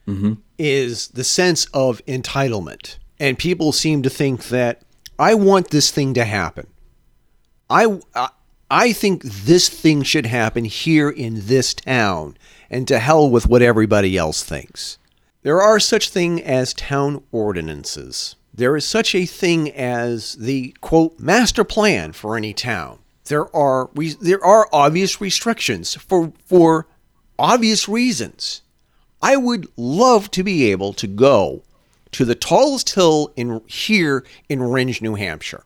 [0.08, 0.34] mm-hmm.
[0.58, 2.98] is the sense of entitlement.
[3.20, 4.84] And people seem to think that
[5.20, 6.68] I want this thing to happen.
[7.70, 8.30] I, I
[8.70, 12.38] I think this thing should happen here in this town,
[12.70, 14.98] and to hell with what everybody else thinks.
[15.42, 18.36] There are such thing as town ordinances.
[18.58, 22.98] There is such a thing as the quote master plan for any town.
[23.26, 26.88] There are we there are obvious restrictions for for
[27.38, 28.64] obvious reasons.
[29.22, 31.62] I would love to be able to go
[32.12, 35.64] to the tallest hill in here in Rindge, New Hampshire,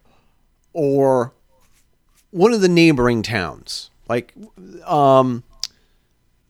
[0.73, 1.33] or
[2.31, 4.33] one of the neighboring towns, like
[4.85, 5.43] um,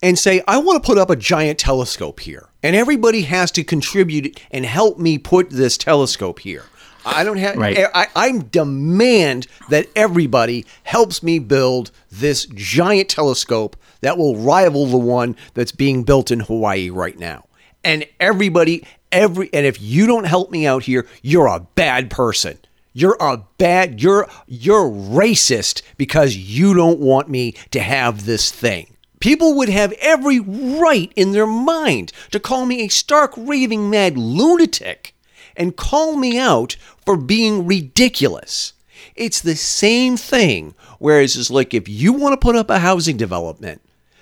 [0.01, 2.49] and say, I want to put up a giant telescope here.
[2.63, 6.65] And everybody has to contribute and help me put this telescope here.
[7.05, 7.77] I don't have, Right.
[7.77, 14.85] Eh, I, I demand that everybody helps me build this giant telescope that will rival
[14.85, 17.45] the one that's being built in Hawaii right now.
[17.83, 22.59] And everybody, every, and if you don't help me out here, you're a bad person.
[22.93, 28.97] You're a bad, you're, you're racist because you don't want me to have this thing.
[29.21, 34.17] People would have every right in their mind to call me a stark, raving mad
[34.17, 35.15] lunatic
[35.55, 38.73] and call me out for being ridiculous.
[39.15, 40.73] It's the same thing.
[40.99, 43.81] Whereas it's like if you want to put up a housing development,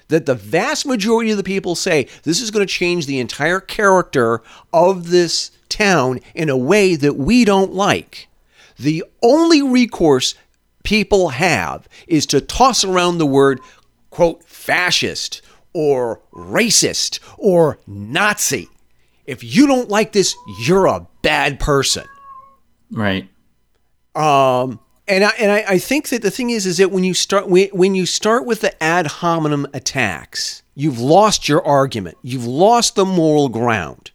[0.09, 3.59] that the vast majority of the people say this is going to change the entire
[3.59, 4.41] character
[4.73, 8.27] of this town in a way that we don't like.
[8.77, 10.35] The only recourse
[10.83, 13.59] people have is to toss around the word,
[14.09, 15.41] quote, fascist
[15.73, 18.67] or racist or Nazi.
[19.25, 22.05] If you don't like this, you're a bad person.
[22.91, 23.29] Right.
[24.15, 27.13] Um, and I, and I, I think that the thing is, is that when you
[27.13, 32.17] start when, when you start with the ad hominem attacks, you've lost your argument.
[32.21, 34.11] You've lost the moral ground.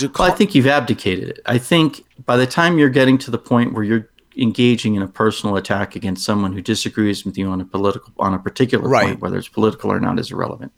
[0.00, 1.40] Well, I think you've abdicated it.
[1.44, 4.08] I think by the time you're getting to the point where you're
[4.38, 8.34] engaging in a personal attack against someone who disagrees with you on a political on
[8.34, 9.06] a particular Right.
[9.06, 10.72] point, whether it's political or not, is irrelevant.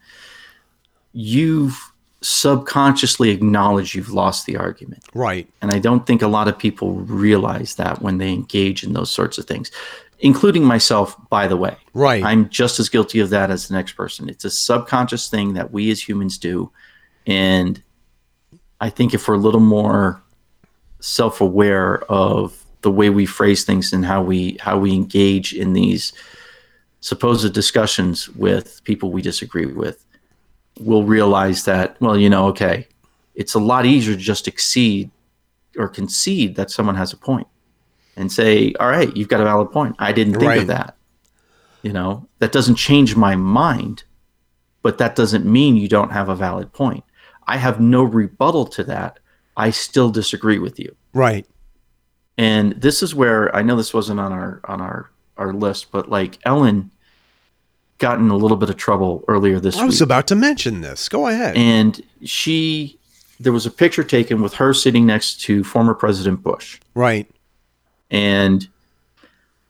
[1.12, 1.78] You've
[2.22, 5.02] subconsciously acknowledge you've lost the argument.
[5.14, 5.48] right.
[5.62, 9.10] And I don't think a lot of people realize that when they engage in those
[9.10, 9.70] sorts of things,
[10.18, 11.76] including myself, by the way.
[11.94, 12.22] Right.
[12.22, 14.28] I'm just as guilty of that as the next person.
[14.28, 16.70] It's a subconscious thing that we as humans do.
[17.26, 17.82] And
[18.82, 20.22] I think if we're a little more
[21.00, 25.72] self aware of the way we phrase things and how we how we engage in
[25.72, 26.12] these
[27.00, 30.04] supposed discussions with people we disagree with,
[30.80, 32.86] we'll realize that, well, you know, okay,
[33.34, 35.10] it's a lot easier to just exceed
[35.78, 37.46] or concede that someone has a point
[38.16, 39.96] and say, all right, you've got a valid point.
[39.98, 40.60] I didn't think Right.
[40.60, 40.96] of that.
[41.82, 44.04] You know, that doesn't change my mind,
[44.82, 47.04] but that doesn't mean you don't have a valid point.
[47.46, 49.18] I have no rebuttal to that.
[49.56, 50.94] I still disagree with you.
[51.14, 51.46] Right.
[52.40, 56.08] And this is where I know this wasn't on our on our our list, but
[56.08, 56.90] like Ellen
[57.98, 59.82] got in a little bit of trouble earlier this week.
[59.82, 61.10] I was about to mention this.
[61.10, 61.54] Go ahead.
[61.56, 62.98] and she
[63.38, 66.80] there was a picture taken with her sitting next to former President Bush.
[66.94, 67.28] right.
[68.10, 68.66] And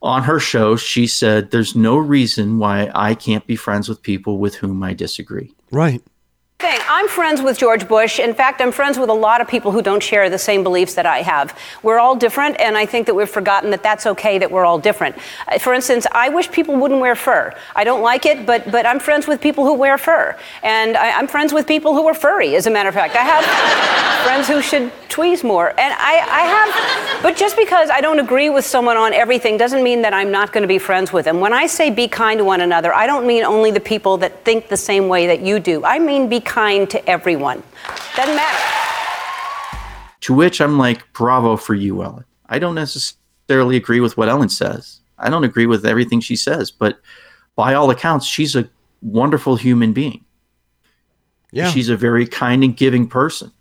[0.01, 4.39] on her show, she said, There's no reason why I can't be friends with people
[4.39, 5.53] with whom I disagree.
[5.73, 6.03] Right.
[6.61, 6.79] Thing.
[6.89, 8.19] I'm friends with George Bush.
[8.19, 10.95] In fact, I'm friends with a lot of people who don't share the same beliefs
[10.95, 11.57] that I have.
[11.83, 14.79] We're all different, and I think that we've forgotten that that's okay that we're all
[14.79, 15.17] different.
[15.49, 17.55] Uh, For instance, I wish people wouldn't wear fur.
[17.75, 21.19] I don't like it, but but I'm friends with people who wear fur, and I,
[21.19, 22.55] I'm friends with people who are furry.
[22.57, 23.45] As a matter of fact, I have
[24.27, 27.23] friends who should tweeze more, and I, I have.
[27.23, 30.53] But just because I don't agree with someone on everything doesn't mean that I'm not
[30.53, 31.41] going to be friends with them.
[31.41, 34.45] When I say be kind to one another, I don't mean only the people that
[34.45, 35.85] think the same way that you do.
[35.85, 37.63] I mean be kind to everyone.
[38.17, 39.79] Doesn't matter.
[40.23, 42.25] To which I'm like, bravo for you, Ellen.
[42.49, 45.01] I don't necessarily agree with what Ellen says.
[45.19, 46.99] I don't agree with everything she says, but
[47.55, 48.69] by all accounts, she's a
[49.01, 50.25] wonderful human being.
[51.53, 51.71] Yeah.
[51.71, 53.53] She's a very kind and giving person.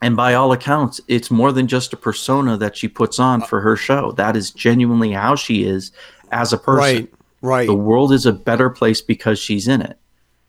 [0.00, 3.60] And by all accounts, it's more than just a persona that she puts on for
[3.60, 4.12] her show.
[4.12, 5.90] That is genuinely how she is
[6.30, 6.78] as a person.
[6.78, 7.12] Right.
[7.40, 7.66] Right.
[7.66, 9.98] The world is a better place because she's in it.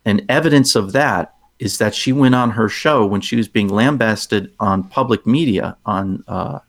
[0.05, 3.67] And evidence of that is that she went on her show when she was being
[3.67, 6.59] lambasted on public media, on uh,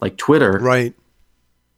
[0.00, 0.94] like Twitter, right.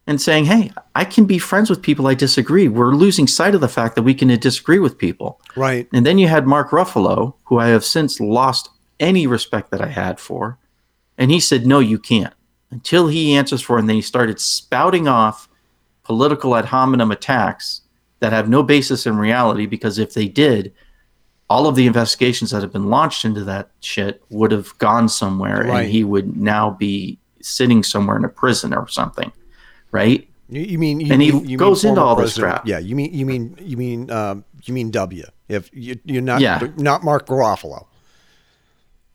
[0.05, 2.67] and saying, Hey, I can be friends with people I disagree.
[2.67, 5.39] We're losing sight of the fact that we can disagree with people.
[5.55, 5.87] Right.
[5.93, 9.87] And then you had Mark Ruffalo, who I have since lost any respect that I
[9.87, 10.57] had for.
[11.17, 12.33] And he said, No, you can't.
[12.69, 13.81] Until he answers for it.
[13.81, 15.47] And then he started spouting off
[16.03, 17.81] political ad hominem attacks
[18.19, 20.73] that have no basis in reality because if they did,
[21.51, 25.59] all of the investigations that have been launched into that shit would have gone somewhere
[25.65, 25.81] Right.
[25.83, 29.31] and he would now be sitting somewhere in a prison or something.
[29.91, 30.29] Right?
[30.47, 32.65] You, you mean you And he you goes into all this crap.
[32.65, 35.25] Yeah, you mean you mean you mean um, you mean W.
[35.49, 36.67] If you, you're not Yeah.
[36.77, 37.87] not Mark Garofalo.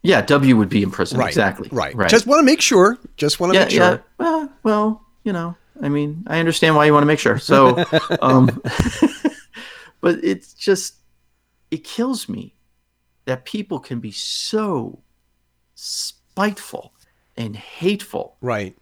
[0.02, 1.18] Yeah, W would be in prison.
[1.18, 1.28] Right.
[1.28, 1.68] Exactly.
[1.72, 1.94] Right.
[1.96, 2.10] Right.
[2.10, 2.98] Just want to make sure.
[3.16, 3.90] Just want to yeah, make sure.
[3.92, 3.98] yeah.
[4.18, 7.38] Well, well, you know, I mean, I understand why you want to make sure.
[7.38, 7.82] So,
[8.22, 8.44] um,
[10.00, 10.94] but it's just,
[11.70, 12.54] it kills me
[13.24, 15.02] that people can be so
[15.74, 16.94] spiteful
[17.36, 18.36] and hateful.
[18.40, 18.76] Right.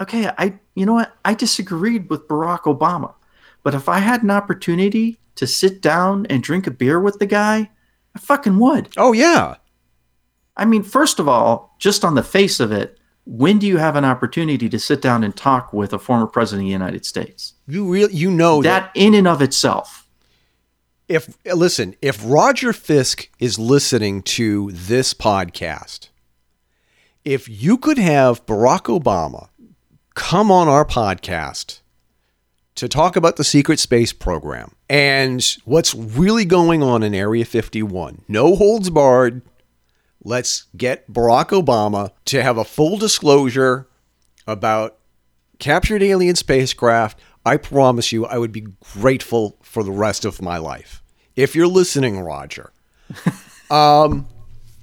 [0.00, 1.14] Okay, I, you know what?
[1.24, 3.14] I disagreed with Barack Obama,
[3.62, 7.26] but if I had an opportunity to sit down and drink a beer with the
[7.26, 7.70] guy,
[8.14, 8.90] I fucking would.
[8.96, 9.56] Oh yeah.
[10.56, 13.96] I mean, first of all, just on the face of it, when do you have
[13.96, 17.54] an opportunity to sit down and talk with a former president of the United States?
[17.66, 20.05] You real you know that, That in and of itself.
[21.08, 26.08] If listen, if Roger Fisk is listening to this podcast,
[27.24, 29.48] if you could have Barack Obama
[30.14, 31.80] come on our podcast
[32.74, 38.22] to talk about the secret space program and what's really going on in Area 51,
[38.28, 39.42] no holds barred.
[40.24, 43.88] Let's get Barack Obama to have a full disclosure
[44.46, 44.98] about
[45.60, 47.20] captured alien spacecraft.
[47.44, 51.02] I promise you, I would be grateful for the rest of my life.
[51.36, 52.72] If you're listening, Roger.
[53.70, 54.26] um,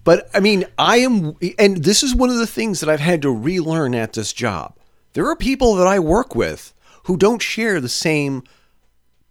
[0.03, 3.23] but I mean, I am, and this is one of the things that I've had
[3.23, 4.77] to relearn at this job.
[5.13, 6.75] There are people that I work with
[7.05, 8.43] who don't share the same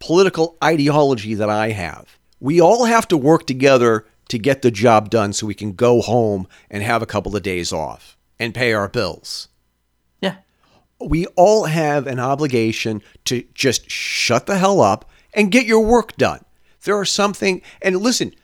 [0.00, 2.18] political ideology that I have.
[2.40, 6.00] We all have to work together to get the job done so we can go
[6.00, 9.46] home and have a couple of days off and pay our bills.
[10.20, 10.38] Yeah.
[10.98, 16.16] We all have an obligation to just shut the hell up and get your work
[16.16, 16.44] done.
[16.84, 18.34] There are something, and listen,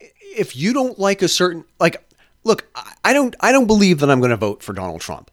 [0.00, 2.04] if you don't like a certain, like,
[2.44, 2.66] look,
[3.04, 5.30] I- don't I don't believe that I'm going to vote for Donald Trump.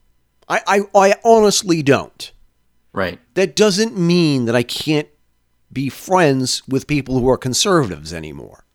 [0.47, 2.32] I, I I honestly don't.
[2.91, 3.20] Right.
[3.34, 5.07] That doesn't mean that I can't
[5.72, 8.66] be friends with people who are conservatives anymore.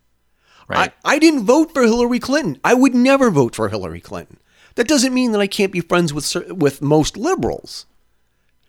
[0.66, 0.92] Right.
[1.04, 2.60] I, I didn't vote for Hillary Clinton.
[2.64, 4.38] I would never vote for Hillary Clinton.
[4.74, 7.86] That doesn't mean that I can't be friends with with most liberals.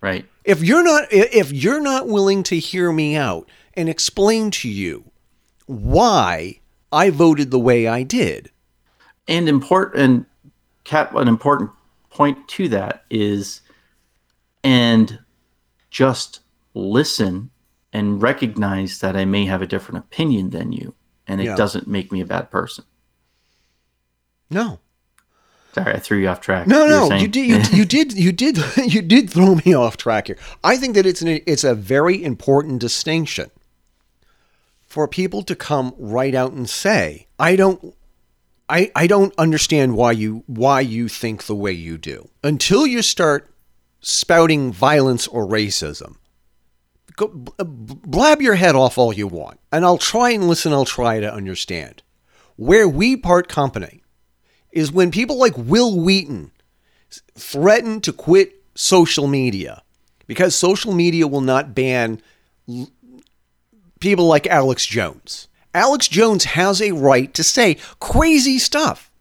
[0.02, 0.26] Right.
[0.44, 5.04] If you're not if you're not willing to hear me out and explain to you
[5.66, 6.60] why
[6.92, 8.52] I voted the way I did.
[9.28, 10.28] and important
[10.84, 11.70] Kat, an important
[12.10, 13.62] point to that is
[14.64, 15.20] and
[15.92, 16.40] just
[16.74, 17.52] listen
[17.94, 20.96] and recognize that I may have a different opinion than you
[21.28, 21.56] and it Yeah.
[21.56, 22.86] doesn't make me a bad person.
[24.50, 24.80] No.
[25.74, 26.68] Sorry, I threw you off track.
[26.68, 29.98] No, no, saying- you did, you, you did, you did, you did throw me off
[29.98, 30.38] track here.
[30.64, 33.52] I think that it's an, it's a very important distinction
[34.88, 37.96] for people to come right out and say, "I don't,
[38.68, 43.02] I, I don't understand why you why you think the way you do." Until you
[43.04, 43.50] start
[44.02, 46.16] spouting violence or racism,
[47.16, 50.74] go blab your head off all you want, and I'll try and listen.
[50.74, 52.02] I'll try to understand.
[52.56, 54.02] Where we part company
[54.72, 56.52] is when people like Wil Wheaton
[57.36, 59.82] threaten to quit social media
[60.28, 62.22] because social media will not ban
[62.70, 62.90] l-
[64.00, 65.48] people like Alex Jones.
[65.74, 69.12] Alex Jones has a right to say crazy stuff.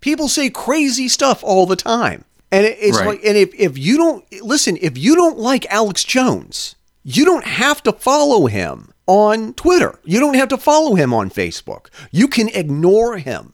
[0.00, 2.24] People say crazy stuff all the time.
[2.52, 3.06] And it- it's Right.
[3.06, 7.44] like and if, if you don't listen, if you don't like Alex Jones, you don't
[7.44, 9.98] have to follow him on Twitter.
[10.04, 11.86] You don't have to follow him on Facebook.
[12.10, 13.52] You can ignore him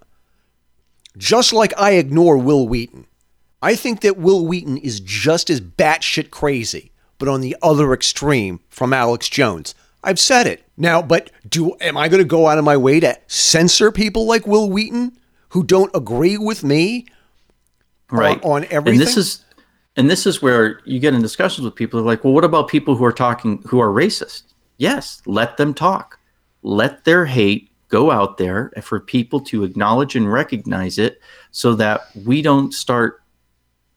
[1.17, 3.07] just like I ignore Wil Wheaton.
[3.61, 8.61] I think that Wil Wheaton is just as batshit crazy, but on the other extreme
[8.69, 9.75] from Alex Jones.
[10.03, 10.65] I've said it.
[10.77, 14.27] Now, but do am I going to go out of my way to censor people
[14.27, 15.17] like Wil Wheaton
[15.51, 17.07] who don't agree with me
[18.11, 19.01] right on And everything?
[19.01, 19.45] And this is
[19.97, 22.97] and this is where you get in discussions with people like, well, what about people
[22.97, 24.43] who are talking who are racist?
[24.79, 26.19] Yes, let them talk.
[26.63, 31.21] Let their hate go out there for people to acknowledge and recognize it
[31.51, 33.23] so that we don't start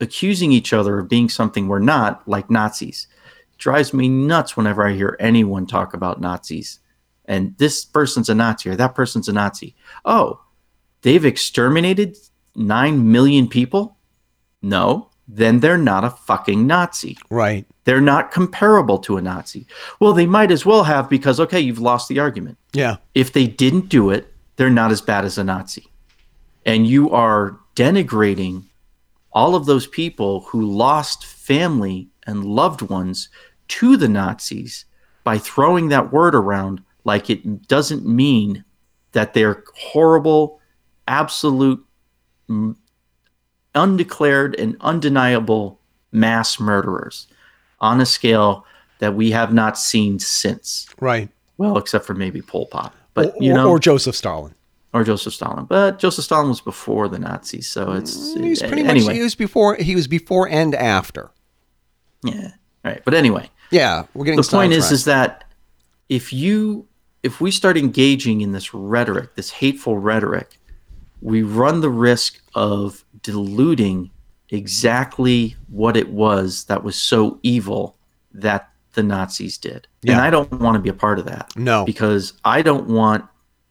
[0.02, 3.08] accusing each other of being something we're not, like Nazis.
[3.54, 6.80] It drives me nuts whenever I hear anyone talk about Nazis.
[7.24, 9.76] And this person's a Nazi or that person's a Nazi.
[10.04, 10.42] Oh,
[11.02, 12.18] they've exterminated
[12.54, 13.98] 9 million people?
[14.62, 17.18] No, then they're not a fucking Nazi.
[17.30, 17.66] right.
[17.86, 19.66] They're not comparable to a Nazi.
[20.00, 22.58] Well, they might as well have because, okay, you've lost the argument.
[22.74, 22.98] Yeah.
[23.14, 25.88] If they didn't do it, they're not as bad as a Nazi.
[26.66, 28.64] And you are denigrating
[29.32, 33.30] all of those people who lost family and loved ones
[33.68, 34.86] to the Nazis
[35.24, 38.64] by throwing that word around like it doesn't mean
[39.12, 40.60] that they're horrible,
[41.08, 41.86] absolute,
[43.76, 45.80] undeclared, and undeniable
[46.12, 47.28] mass murderers
[47.86, 48.66] on a scale
[49.00, 50.88] that we have not seen since.
[51.00, 51.30] Right.
[51.58, 54.54] Well, except for maybe Pol Pot, but or, you know, or Joseph Stalin.
[54.94, 55.66] or Joseph Stalin.
[55.66, 59.06] But Joseph Stalin was before the Nazis, so it's mm, He was pretty anyway.
[59.08, 61.32] much he was before he was before and after.
[62.24, 62.52] yeah,
[62.84, 63.02] right.
[63.06, 65.46] But anyway, Yeah, we're getting the point is, is that
[66.10, 66.88] if you
[67.24, 70.60] if we start engaging in this rhetoric, this hateful rhetoric,
[71.22, 74.12] we run the risk of diluting
[74.50, 77.96] exactly what it was that was so evil
[78.34, 79.88] that the Nazis did.
[80.08, 81.52] And I don't want to be a part of that.
[81.56, 81.84] No.
[81.86, 83.26] Because I don't want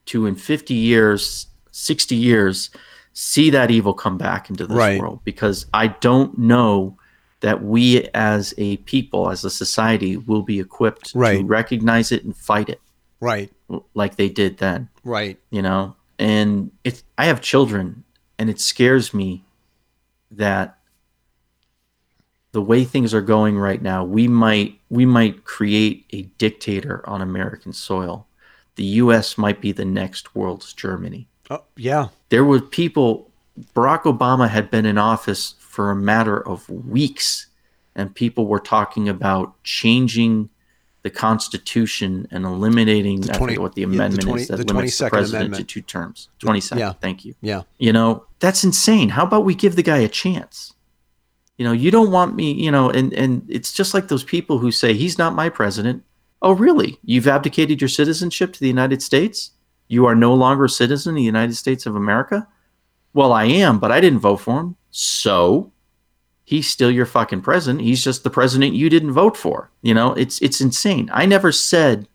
[0.06, 2.70] to in 50 years, 60 years
[3.12, 5.00] see that evil come back into this Right.
[5.00, 6.98] world because I don't know
[7.40, 11.38] that we as a people, as a society, will be equipped Right.
[11.38, 12.80] to recognize it and fight it
[13.20, 13.50] right,
[13.94, 15.38] like they did then right.
[15.50, 18.04] you know and it's i have children
[18.38, 19.43] and it scares me
[20.36, 20.78] that
[22.52, 27.20] the way things are going right now we might we might create a dictator on
[27.20, 28.26] american soil.
[28.76, 31.28] The us might be the next world's germany.
[31.50, 33.30] Oh, yeah, there were people
[33.74, 37.46] barack obama had been in office for a matter of weeks
[37.94, 40.48] and people were talking about changing
[41.04, 44.56] the constitution and eliminating I 20 forget what the yeah, the amendment 20 is that
[44.56, 45.68] the limits the 22nd president amendment.
[45.68, 46.28] to two terms.
[46.40, 46.92] 22nd Yeah.
[46.94, 47.34] thank you.
[47.42, 47.62] Yeah.
[47.78, 49.10] you know that's insane.
[49.10, 50.72] How about we give the guy a chance?
[51.58, 54.58] You know you don't want me you know and and it's just like those people
[54.58, 56.02] who say he's not my president.
[56.40, 56.98] Oh really?
[57.04, 59.50] You've abdicated your citizenship to the united states?
[59.88, 62.48] You are no longer a citizen of the united states of america?
[63.12, 64.76] Well i am but i didn't vote for him.
[64.90, 65.70] So
[66.44, 70.12] he's still your fucking president he's just the president you didn't vote for you know
[70.14, 72.06] it's it's insane i never said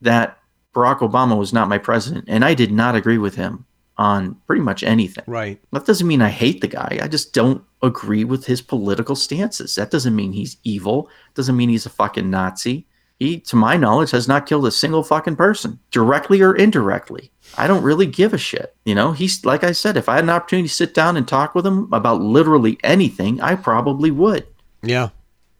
[0.00, 0.38] that
[0.74, 3.64] barack obama was not my president and i did not agree with him
[3.98, 5.24] on pretty much anything.
[5.26, 5.60] Right.
[5.72, 6.98] That doesn't mean I hate the guy.
[7.02, 9.74] I just don't agree with his political stances.
[9.74, 11.08] That doesn't mean he's evil.
[11.34, 12.86] Doesn't mean he's a fucking Nazi.
[13.22, 17.30] He, to my knowledge, has not killed a single fucking person, directly or indirectly.
[17.56, 18.74] I don't really give a shit.
[18.84, 21.26] You know, he's like I said, if I had an opportunity to sit down and
[21.28, 24.46] talk with him about literally anything, I probably would.
[24.82, 25.10] Yeah.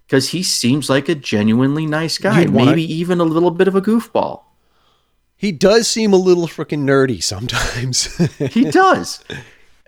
[0.07, 3.69] Because he seems like a genuinely nice guy, You'd wanna- maybe even a little bit
[3.69, 4.43] of a goofball.
[5.37, 8.07] He does seem a little freaking nerdy sometimes.
[8.53, 9.23] He does.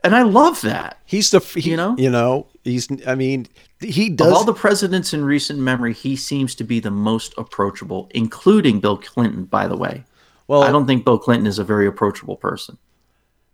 [0.03, 0.99] and I love that.
[1.05, 1.95] he's the he, You know?
[1.99, 3.47] you know he's I mean
[3.81, 4.29] he does.
[4.29, 8.81] Of all the presidents in recent memory, he seems to be the most approachable, including
[8.81, 10.05] Bill Clinton, by the way.
[10.49, 12.77] well I don't think Bill Clinton is a very approachable person.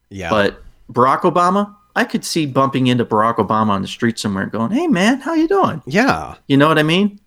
[0.08, 4.44] yeah But Barack Obama, I could see bumping into Barack Obama on the street somewhere
[4.44, 7.20] and going, "Hey man, how you doing?" yeah You know what I mean?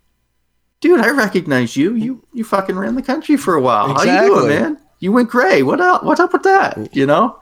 [0.80, 1.94] Dude, I recognize you.
[1.94, 3.86] You you fucking ran the country for a while.
[3.94, 4.28] How you Exactly.
[4.28, 4.78] doing, man?
[5.00, 5.62] You went gray.
[5.62, 6.04] What up?
[6.04, 6.94] What's up with that?
[6.94, 7.38] You know?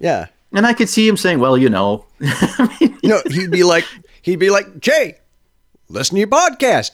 [0.00, 3.50] yeah And I could see him saying, "Well, you know." I mean, you know he'd
[3.50, 3.84] be like
[4.22, 5.18] he'd be like Jay
[5.88, 6.92] listen to your podcast.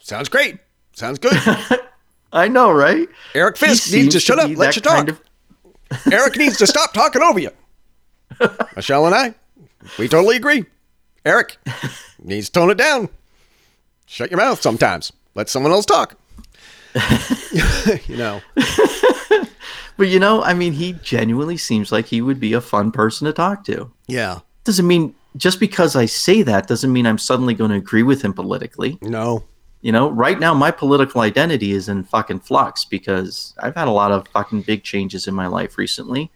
[0.00, 0.58] Sounds great.
[0.94, 1.36] Sounds good.
[2.32, 3.08] I know, right?
[3.34, 4.50] Eric Fisk needs to shut up.
[4.56, 5.20] let you talk of-
[6.12, 7.50] Eric needs to stop talking over you.
[8.76, 9.34] Michelle and I
[9.98, 10.64] we totally agree.
[11.24, 11.58] Eric
[12.22, 13.08] needs to tone it down.
[14.06, 15.12] Shut your mouth sometimes.
[15.34, 16.16] Let someone else talk.
[18.06, 18.40] You know
[20.02, 23.26] But you know, I mean, he genuinely seems like he would be a fun person
[23.26, 23.92] to talk to.
[24.08, 28.02] yeah Doesn't mean just because I say that doesn't mean I'm suddenly going to agree
[28.02, 28.98] with him politically.
[29.00, 29.44] no
[29.80, 33.92] You know, right now my political identity is in fucking flux because I've had a
[33.92, 36.32] lot of fucking big changes in my life recently.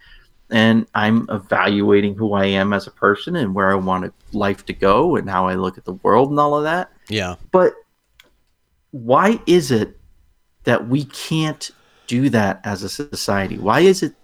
[0.49, 4.73] And I'm evaluating who I am as a person and where I want life to
[4.73, 6.93] go and how I look at the world and all of that.
[7.09, 7.75] yeah But
[8.93, 9.99] why is it
[10.63, 11.73] that we can't
[12.07, 13.59] do that as a society?
[13.59, 14.15] Why is it?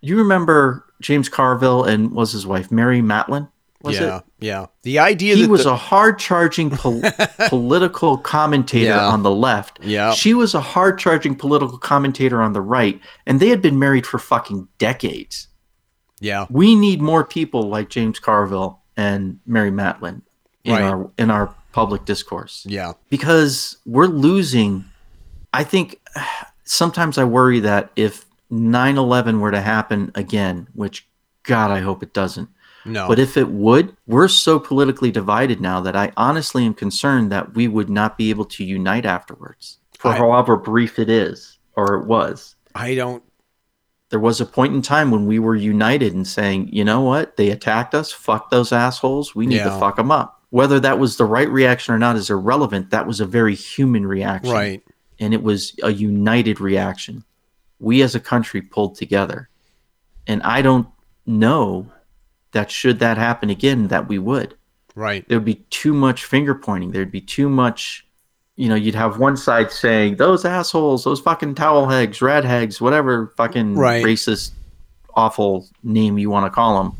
[0.00, 3.48] You remember James Carville and was his wife Mary Matalin?
[3.82, 4.24] Was yeah it?
[4.40, 7.00] yeah the idea He that was the- a hard-charging pol-
[7.48, 9.06] political commentator Yeah.
[9.08, 9.78] on the left.
[9.82, 10.12] Yeah.
[10.12, 14.18] She was a hard-charging political commentator on the right, and they had been married for
[14.18, 15.48] fucking decades.
[16.20, 20.20] yeah We need more people like James Carville and Mary Matalin
[20.64, 20.82] in Right.
[20.82, 24.84] our in our public discourse yeah because we're losing.
[25.54, 25.98] I think
[26.70, 31.06] sometimes I worry that if 9 11 were to happen again, which
[31.42, 32.48] God, I hope it doesn't.
[32.84, 37.30] no But if it would, we're so politically divided now that I honestly am concerned
[37.32, 41.58] that we would not be able to unite afterwards for I- however brief it is
[41.76, 42.54] or it was.
[42.74, 43.22] I don't
[44.10, 47.36] There was a point in time when we were united and saying, you know what,
[47.36, 49.70] they attacked us, fuck those assholes, we need Yeah.
[49.70, 50.42] to fuck them up.
[50.50, 52.90] Whether that was the right reaction or not is irrelevant.
[52.90, 54.82] That was a very human reaction right
[55.20, 57.22] and it was a united reaction.
[57.78, 59.48] We as a country pulled together.
[60.26, 60.88] And I don't
[61.26, 61.86] know
[62.52, 64.56] that should that happen again, that we would.
[64.94, 66.90] right There'd be too much finger pointing.
[66.90, 68.06] There'd be too much,
[68.56, 72.80] you know, you'd have one side saying, those assholes, those fucking towel hags, red hags,
[72.80, 74.04] whatever fucking Right.
[74.04, 74.52] racist,
[75.14, 76.92] awful name you want to call them.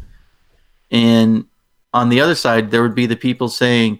[0.90, 1.44] And
[1.92, 3.98] on the other side, there would be the people saying,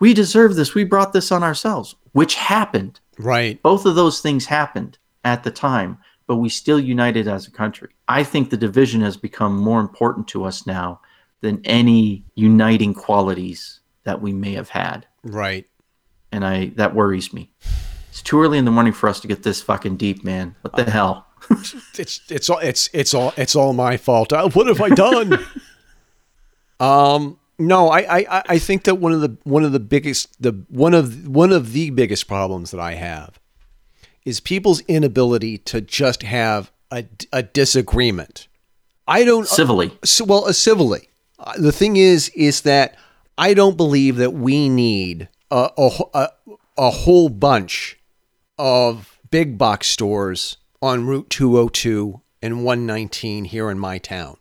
[0.00, 0.74] we deserve this.
[0.74, 5.50] We brought this on ourselves, which happened right both of those things happened at the
[5.50, 7.90] time, but we still united as a country.
[8.06, 11.00] I think the division has become more important to us now
[11.40, 15.06] than any uniting qualities that we may have had.
[15.22, 15.66] right
[16.32, 17.50] And I that worries me.
[18.10, 20.56] It's too early in the morning for us to get this fucking deep, man.
[20.62, 21.26] What the hell?
[21.98, 24.32] it's it's all it's it's all it's all my fault.
[24.32, 25.44] Uh, what have I done?
[26.80, 30.52] um, no, I, I I think that one of the one of the biggest the
[30.68, 33.38] one of one of the biggest problems that I have
[34.24, 38.48] is people's inability to just have a, a disagreement.
[39.06, 39.96] I don't Civilly.
[40.04, 41.08] so, well, uh, civilly.
[41.38, 42.96] Uh, the thing is, is that
[43.38, 46.28] I don't believe that we need a, a, a,
[46.76, 47.98] a whole bunch
[48.58, 54.36] of big box stores on Route 202 and 119 here in my town.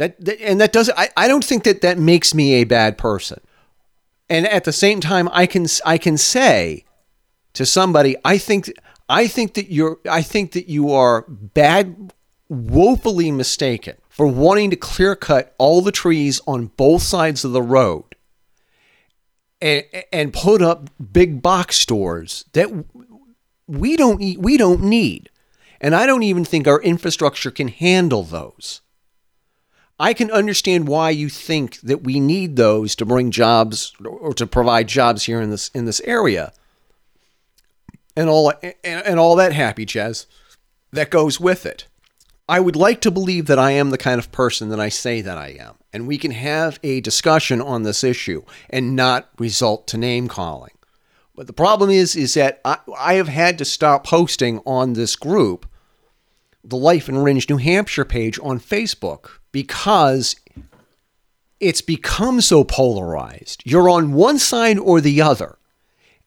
[0.00, 0.98] That, that and that doesn't.
[0.98, 3.38] I, I don't think that that makes me a bad person.
[4.30, 6.86] And at the same time, I can I can say
[7.52, 8.72] to somebody, I think
[9.10, 12.14] I think that you're I think that you are bad,
[12.48, 17.60] woefully mistaken for wanting to clear cut all the trees on both sides of the
[17.60, 18.04] road
[19.60, 22.70] and and put up big box stores that
[23.66, 25.28] we don't we don't need.
[25.78, 28.80] And I don't even think our infrastructure can handle those.
[30.00, 34.46] I can understand why you think that we need those to bring jobs or to
[34.46, 36.54] provide jobs here in this in this area.
[38.16, 40.26] And all and, and all that happy jazz
[40.90, 41.86] that goes with it.
[42.48, 45.20] I would like to believe that I am the kind of person that I say
[45.20, 49.86] that I am, and we can have a discussion on this issue and not result
[49.88, 50.72] to name calling.
[51.36, 55.14] But the problem is, is that I, I have had to stop posting on this
[55.14, 55.68] group,
[56.64, 60.36] the Life in Rindge, New Hampshire page on Facebook, because
[61.58, 63.62] it's become so polarized.
[63.64, 65.58] You're on one side or the other.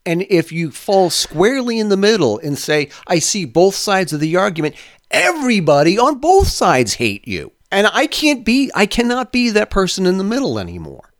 [0.05, 4.19] And if you fall squarely in the middle and say, I see both sides of
[4.19, 4.75] the argument,
[5.09, 7.53] everybody on both sides hate you.
[7.71, 11.13] And I can't be, I cannot be that person in the middle anymore.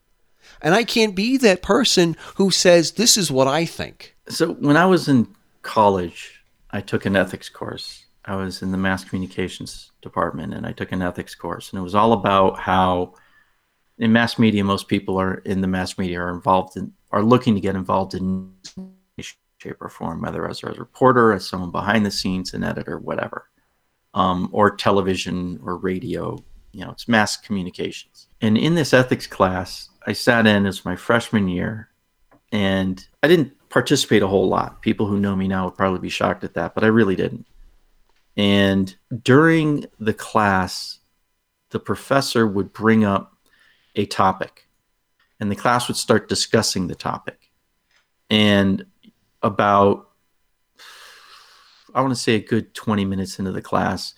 [0.62, 4.16] And I can't be that person who says, this is what I think.
[4.30, 5.28] So when I was in
[5.62, 8.06] college, I took an ethics course.
[8.26, 11.72] I was in the mass communications department and I took an ethics course.
[11.72, 13.16] And it was all about how
[13.98, 17.56] in mass media, most people are in the mass media are involved in, are looking
[17.56, 18.52] to get involved in
[19.18, 23.50] shape or form, whether as a reporter, as someone behind the scenes, an editor, whatever,
[24.14, 26.38] um, or television or radio.
[26.72, 28.28] You know, it's mass communications.
[28.42, 31.90] And in this ethics class, I sat in as my freshman year,
[32.52, 34.82] and I didn't participate a whole lot.
[34.82, 37.46] People who know me now would probably be shocked at that, but I really didn't.
[38.36, 41.00] And during the class,
[41.70, 43.38] the professor would bring up
[43.96, 44.68] a topic,
[45.40, 47.52] and the class would start discussing the topic.
[48.30, 48.86] And
[49.44, 50.10] about,
[51.94, 54.16] I want to say a good 20 minutes into the class,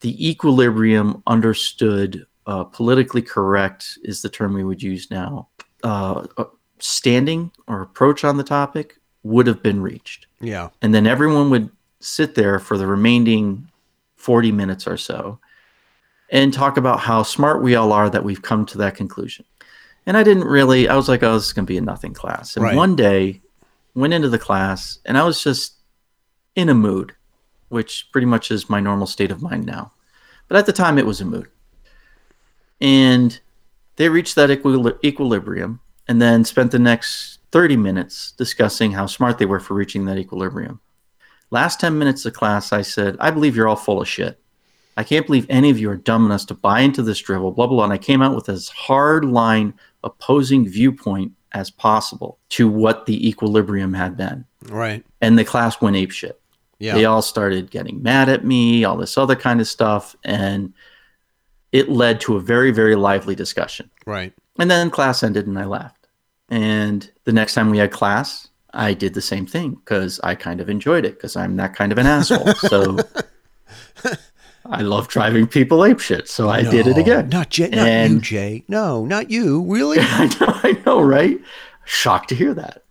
[0.00, 5.48] the equilibrium understood uh, politically correct is the term we would use now.
[5.82, 6.44] Uh, uh,
[6.78, 10.26] standing or approach on the topic would have been reached.
[10.40, 10.70] Yeah.
[10.80, 13.70] And then everyone would sit there for the remaining
[14.16, 15.38] 40 minutes or so
[16.30, 19.44] and talk about how smart we all are that we've come to that conclusion.
[20.06, 22.14] And I didn't really, I was like, oh, this is going to be a nothing
[22.14, 22.56] class.
[22.56, 22.76] And Right.
[22.76, 23.40] one day,
[23.94, 25.74] went into the class and I was just
[26.54, 27.14] in a mood,
[27.68, 29.92] which pretty much is my normal state of mind now.
[30.46, 31.48] But at the time, it was a mood.
[32.80, 33.38] And
[33.96, 39.38] they reached that equil- equilibrium and then spent the next 30 minutes discussing how smart
[39.38, 40.80] they were for reaching that equilibrium.
[41.50, 44.40] Last 10 minutes of class, I said, I believe you're all full of shit.
[44.96, 47.66] I can't believe any of you are dumb enough to buy into this drivel, blah,
[47.66, 47.84] blah, blah.
[47.84, 53.28] And I came out with as hard line opposing viewpoint as possible to what the
[53.28, 54.44] equilibrium had been.
[54.68, 55.04] Right.
[55.20, 56.40] And the class went ape shit.
[56.78, 56.94] Yeah.
[56.94, 60.16] They all started getting mad at me, all this other kind of stuff.
[60.24, 60.72] And
[61.72, 63.90] it led to a very, very lively discussion.
[64.06, 64.32] Right.
[64.58, 66.08] And then class ended and I left.
[66.48, 70.60] And the next time we had class, I did the same thing because I kind
[70.60, 72.54] of enjoyed it because I'm that kind of an asshole.
[72.54, 72.98] So
[74.66, 76.28] I love driving people apeshit.
[76.28, 77.28] So I did it again.
[77.30, 77.68] Not Jay.
[77.70, 78.64] Not you, Jay.
[78.68, 79.62] No, not you.
[79.64, 79.98] Really?
[80.00, 81.40] I know, I know, right?
[81.84, 82.84] Shocked to hear that.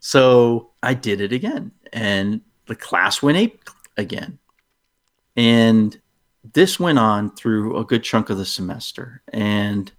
[0.00, 4.38] So I did it again, and the class went ape again.
[5.36, 6.00] And
[6.52, 9.22] this went on through a good chunk of the semester.
[9.32, 9.90] And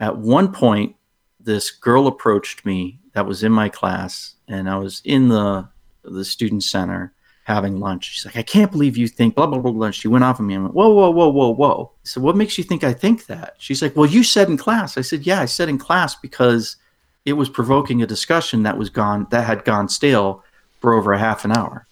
[0.00, 0.96] at one point,
[1.40, 5.68] this girl approached me that was in my class, and I was in the
[6.02, 7.12] the student center
[7.44, 8.12] having lunch.
[8.12, 9.90] She's like, I can't believe you think blah blah blah blah.
[9.90, 10.56] She went off on me.
[10.56, 11.92] I went, whoa, whoa, whoa, whoa, whoa.
[11.94, 13.54] I said, what makes you think I think that?
[13.58, 14.98] She's like, well, you said in class.
[14.98, 16.76] I said, yeah, I said in class because
[17.24, 20.44] it was provoking a discussion that was gone that had gone stale
[20.80, 21.86] for over a half an hour.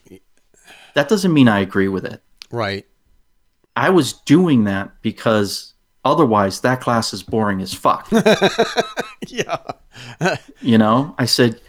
[0.95, 2.23] That doesn't mean I agree with it.
[2.51, 2.87] Right.
[3.77, 5.74] I was doing that because
[6.05, 8.11] otherwise that class is boring as fuck.
[9.28, 9.59] Yeah.
[10.61, 11.61] You know, I said,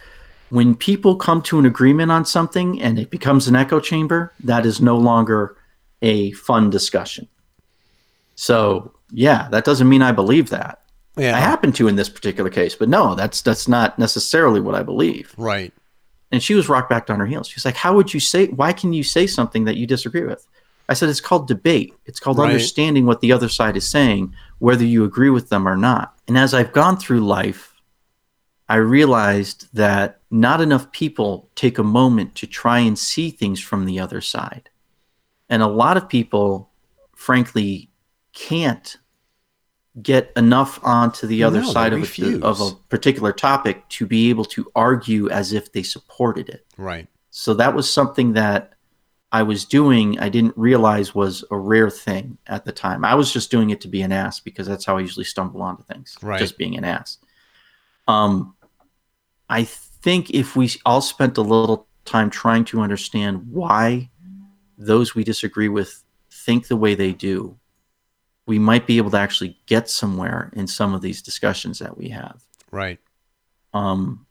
[0.50, 4.64] when people come to an agreement on something and it becomes an echo chamber, that
[4.64, 5.56] is no longer
[6.02, 7.28] a fun discussion.
[8.34, 10.82] So, yeah, that doesn't mean I believe that.
[11.16, 11.36] Yeah.
[11.36, 14.84] I happen to in this particular case, but no, that's that's not necessarily what I
[14.84, 15.34] believe.
[15.36, 15.72] Right.
[16.30, 17.48] And she was rocked back on her heels.
[17.48, 18.46] She's like, "How would you say?
[18.46, 20.46] Why can you say something that you disagree with?"
[20.88, 21.94] I said, "It's called debate.
[22.06, 22.46] It's called Right.
[22.46, 26.38] understanding what the other side is saying, whether you agree with them or not." And
[26.38, 27.74] as I've gone through life,
[28.68, 33.86] I realized that not enough people take a moment to try and see things from
[33.86, 34.68] the other side.
[35.48, 36.70] And a lot of people,
[37.16, 37.90] frankly,
[38.34, 38.98] can't
[40.02, 44.30] get enough onto the other No, side of a, of a particular topic to be
[44.30, 46.66] able to argue as if they supported it.
[46.76, 47.08] Right.
[47.30, 48.74] So that was something that
[49.32, 53.04] I was doing, I didn't realize was a rare thing at the time.
[53.04, 55.62] I was just doing it to be an ass because that's how I usually stumble
[55.62, 56.16] onto things.
[56.22, 56.38] Right.
[56.38, 57.18] Just being an ass.
[58.06, 58.54] Um
[59.48, 64.10] I think if we all spent a little time trying to understand why
[64.76, 67.58] those we disagree with think the way they do,
[68.46, 72.08] we might be able to actually get somewhere in some of these discussions that we
[72.08, 72.42] have.
[72.70, 72.98] Right.
[73.74, 74.26] Um,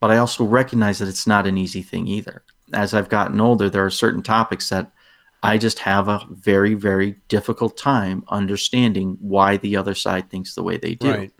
[0.00, 2.42] but I also recognize that it's not an easy thing either.
[2.72, 4.90] As I've gotten older, there are certain topics that
[5.42, 10.62] I just have a very, very difficult time understanding why the other side thinks the
[10.62, 11.10] way they do.
[11.10, 11.32] Right.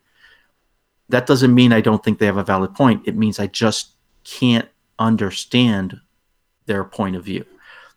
[1.08, 3.02] That doesn't mean I don't think they have a valid point.
[3.06, 3.92] It means I just
[4.24, 4.68] can't
[4.98, 6.00] understand
[6.66, 7.44] their point of view.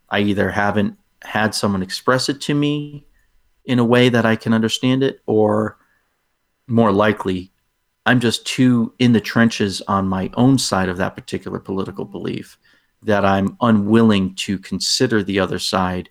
[0.10, 3.06] I either haven't had someone express it to me
[3.66, 5.78] in a way that I can understand it, or
[6.68, 7.52] more likely,
[8.06, 12.58] I'm just too in the trenches on my own side of that particular political belief
[13.04, 16.10] that I'm unwilling to consider the other side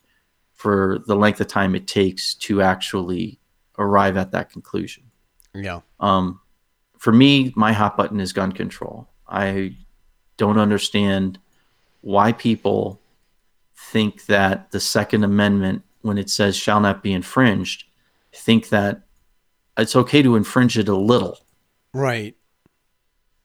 [0.54, 3.40] for the length of time it takes to actually
[3.78, 5.04] arrive at that conclusion.
[5.54, 5.80] Yeah.
[5.98, 6.40] Um,
[7.00, 9.08] for me, my hot button is gun control.
[9.26, 9.74] I
[10.36, 11.38] don't understand
[12.02, 13.00] why people
[13.74, 17.84] think that the Second Amendment, when it says shall not be infringed,
[18.34, 19.00] think that
[19.78, 21.38] it's okay to infringe it a little.
[21.94, 22.36] Right.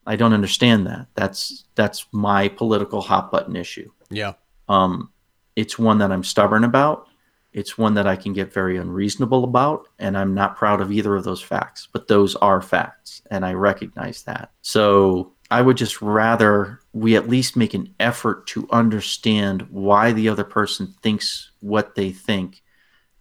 [0.06, 1.08] I don't understand that.
[1.14, 3.90] That's that's my political hot button issue.
[4.10, 4.34] Yeah.
[4.68, 5.10] Um,
[5.56, 7.08] it's one that I'm stubborn about.
[7.56, 11.16] It's one that I can get very unreasonable about, and I'm not proud of either
[11.16, 11.88] of those facts.
[11.90, 14.50] But those are facts, and I recognize that.
[14.60, 20.28] So I would just rather we at least make an effort to understand why the
[20.28, 22.62] other person thinks what they think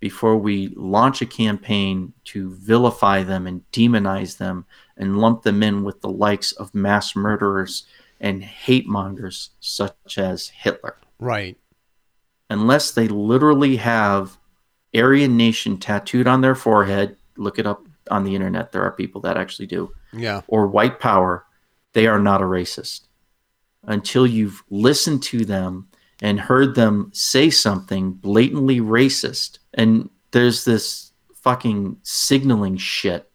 [0.01, 4.65] before we launch a campaign to vilify them and demonize them
[4.97, 7.85] and lump them in with the likes of mass murderers
[8.19, 10.97] and hate mongers such as Hitler.
[11.19, 11.57] Right.
[12.49, 14.37] Unless they literally have
[14.95, 18.71] Aryan Nation tattooed on their forehead, look it up on the internet.
[18.71, 19.91] There are people that actually do.
[20.13, 20.41] Yeah.
[20.47, 21.45] Or white power,
[21.93, 23.01] they are not a racist.
[23.83, 25.87] Until you've listened to them
[26.21, 29.59] and heard them say something blatantly racist.
[29.73, 33.29] And there's this fucking signaling shit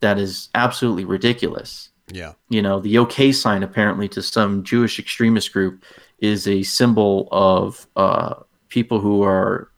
[0.00, 1.90] that is absolutely ridiculous.
[2.12, 2.34] Yeah.
[2.48, 5.82] You know, the OK sign apparently to some Jewish extremist group
[6.24, 8.34] is a symbol of uh,
[8.68, 9.70] people who are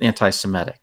[0.00, 0.80] anti Semitic.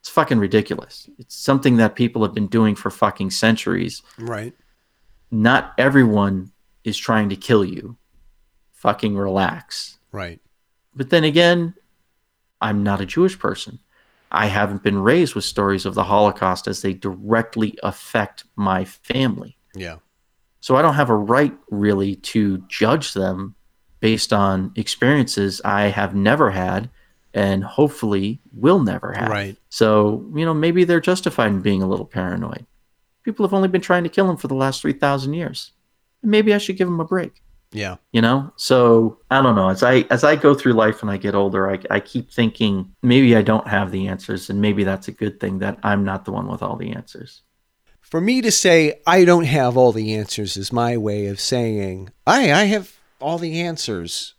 [0.00, 1.10] It's fucking ridiculous.
[1.18, 4.02] It's something that people have been doing for fucking centuries.
[4.18, 4.54] Right.
[5.32, 6.52] Not everyone
[6.84, 7.96] is trying to kill you.
[8.72, 9.98] Fucking relax.
[10.12, 10.40] Right.
[10.94, 11.74] But then again,
[12.60, 13.80] I'm not a Jewish person.
[14.30, 19.58] I haven't been raised with stories of the Holocaust as they directly affect my family.
[19.74, 19.96] Yeah.
[20.60, 23.55] So I don't have a right really to judge them
[24.08, 26.82] based on experiences I have never had
[27.34, 29.30] and hopefully will never have.
[29.30, 29.56] Right.
[29.68, 29.88] So,
[30.38, 32.64] you know, maybe they're justified in being a little paranoid.
[33.24, 35.72] People have only been trying to kill him for the last 3,000 years.
[36.22, 37.34] Maybe I should give him a break
[37.72, 37.96] Yeah.
[38.16, 38.78] you know so
[39.34, 41.76] i don't know as i as i go through life and i get older I,
[41.96, 42.72] I keep thinking
[43.02, 46.24] maybe i don't have the answers and maybe that's a good thing that i'm not
[46.24, 47.42] the one with all the answers
[48.12, 48.76] For me to say
[49.16, 51.96] I don't have all the answers is my way of saying
[52.38, 52.86] I I have
[53.20, 54.34] all the answers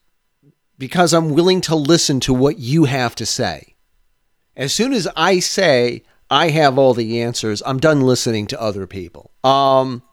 [0.78, 3.76] because I'm willing to listen to what you have to say.
[4.56, 8.88] As soon as I say I have all the answers, I'm done listening to other
[8.88, 9.32] people.
[9.44, 10.04] Um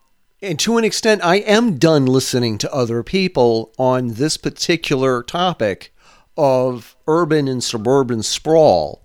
[0.42, 5.94] and to an extent I am done listening to other people on this particular topic
[6.36, 9.02] of urban and suburban sprawl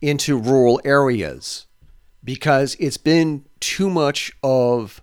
[0.00, 1.66] into rural areas
[2.22, 5.02] because it's been too much of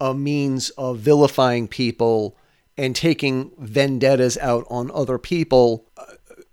[0.00, 2.36] a means of vilifying people
[2.76, 5.86] and taking vendettas out on other people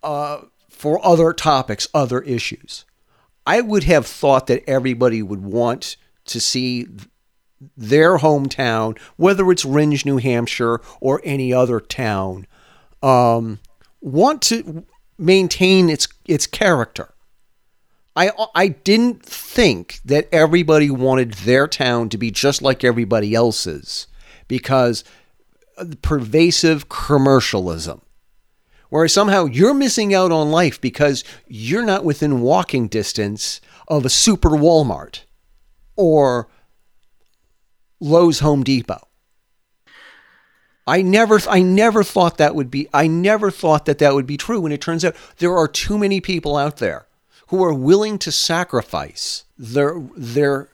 [0.03, 2.85] uh, for other topics, other issues.
[3.45, 6.87] I would have thought that everybody would want to see
[7.75, 12.47] their hometown, whether it's Rindge, New Hampshire, or any other town,
[13.01, 13.59] um,
[14.01, 14.85] want to
[15.17, 17.13] maintain its its character.
[18.15, 24.07] I I didn't think that everybody wanted their town to be just like everybody else's
[24.47, 25.03] because
[26.01, 28.01] pervasive commercialism.
[28.89, 34.09] Where somehow you're missing out on life because you're not within walking distance of a
[34.09, 35.21] super Walmart
[35.95, 36.47] or
[37.99, 39.07] Lowe's Home Depot.
[40.87, 44.37] I never I never thought that would be I never thought that that would be
[44.37, 47.05] true and it turns out there are too many people out there
[47.47, 50.69] who are willing to sacrifice their their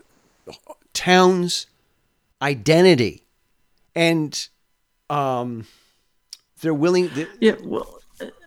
[0.94, 1.68] town's
[2.42, 3.26] identity
[3.94, 4.48] and
[5.10, 5.66] um
[6.62, 7.10] they're willing
[7.40, 8.00] yeah well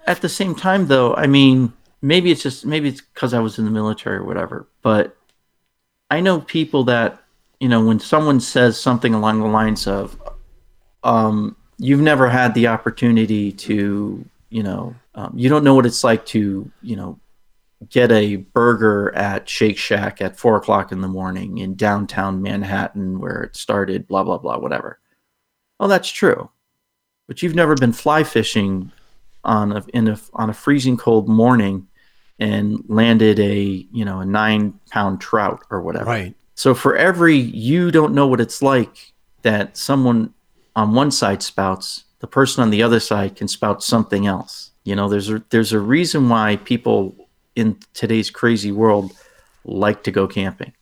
[0.06, 1.72] at the same time though i mean
[2.02, 5.16] maybe it's just maybe it's because i was in the military or whatever but
[6.10, 7.22] i know people that
[7.60, 10.20] you know when someone says something along the lines of
[11.05, 16.05] um you've never had the opportunity to you know um, you don't know what it's
[16.05, 17.18] like to you know
[17.89, 23.20] get a burger at Shake Shack at four o'clock in the morning in downtown Manhattan
[23.20, 24.98] where it started, blah, blah, blah, whatever.
[25.78, 26.50] Well, that's true.
[27.26, 28.90] But you've never been fly fishing
[29.44, 31.86] on a in a on a freezing cold morning
[32.38, 36.06] and landed a you know a nine pound trout or whatever.
[36.06, 36.34] Right.
[36.55, 40.34] So for every you don't know what it's like that someone
[40.74, 44.72] on one side spouts, the person on the other side can spout something else.
[44.84, 49.12] You know, there's a there's a reason why people in today's crazy world
[49.64, 50.72] like to go camping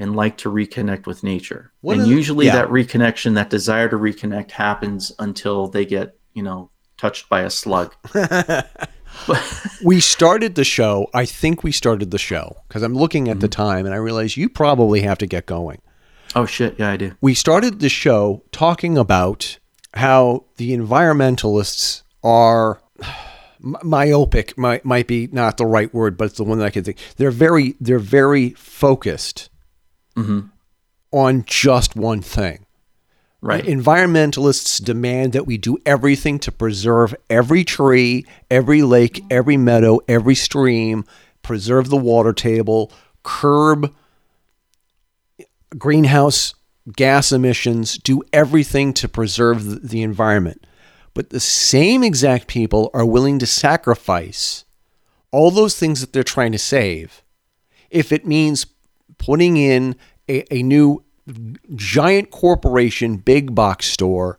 [0.00, 1.72] and like to reconnect with nature.
[1.82, 2.56] What and the- usually yeah.
[2.56, 7.50] that reconnection, that desire to reconnect happens until they get, you know, touched by a
[7.50, 7.94] slug.
[9.84, 11.08] we started the show.
[11.12, 13.62] I think we started the show because I'm looking at the Mm-hmm.
[13.62, 15.82] time and I realize you probably have to get going.
[16.34, 17.12] Oh shit, yeah, I do.
[17.20, 19.58] We started the show talking about
[19.94, 22.80] how the environmentalists are
[23.60, 24.56] myopic.
[24.56, 26.98] Might might be not the right word, but it's the one that I can think.
[27.16, 29.50] They're very they're very focused
[30.16, 30.40] Mm-hmm.
[31.12, 32.66] on just one thing.
[33.42, 33.64] Right.
[33.64, 40.34] Environmentalists demand that we do everything to preserve every tree, every lake, every meadow, every
[40.34, 41.04] stream,
[41.42, 42.92] preserve the water table,
[43.22, 43.94] curb
[45.78, 46.54] greenhouse
[46.96, 50.66] gas emissions, do everything to preserve the, the environment.
[51.14, 54.64] But the same exact people are willing to sacrifice
[55.32, 57.22] all those things that they're trying to save
[57.90, 58.66] if it means
[59.20, 59.94] putting in
[60.28, 61.04] a, a new
[61.76, 64.38] giant corporation, big box store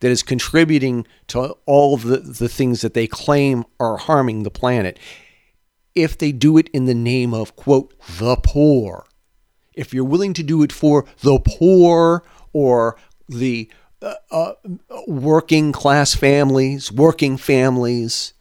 [0.00, 4.50] that is contributing to all of the, the things that they claim are harming the
[4.50, 4.98] planet.
[5.94, 9.06] If they do it in the name of, quote, the poor,
[9.74, 12.96] if you're willing to do it for the poor or
[13.28, 14.52] the uh, uh,
[15.06, 18.34] working class families, working families,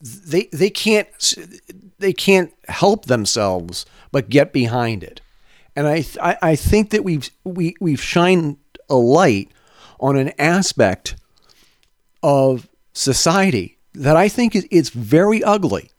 [0.00, 1.08] they they can't
[1.98, 3.86] they can't help themselves
[4.16, 5.20] but get behind it.
[5.76, 8.56] And I I, I think that we've we we've shined
[8.88, 9.50] a light
[10.00, 11.16] on an aspect
[12.22, 15.90] of society that I think is it's very ugly.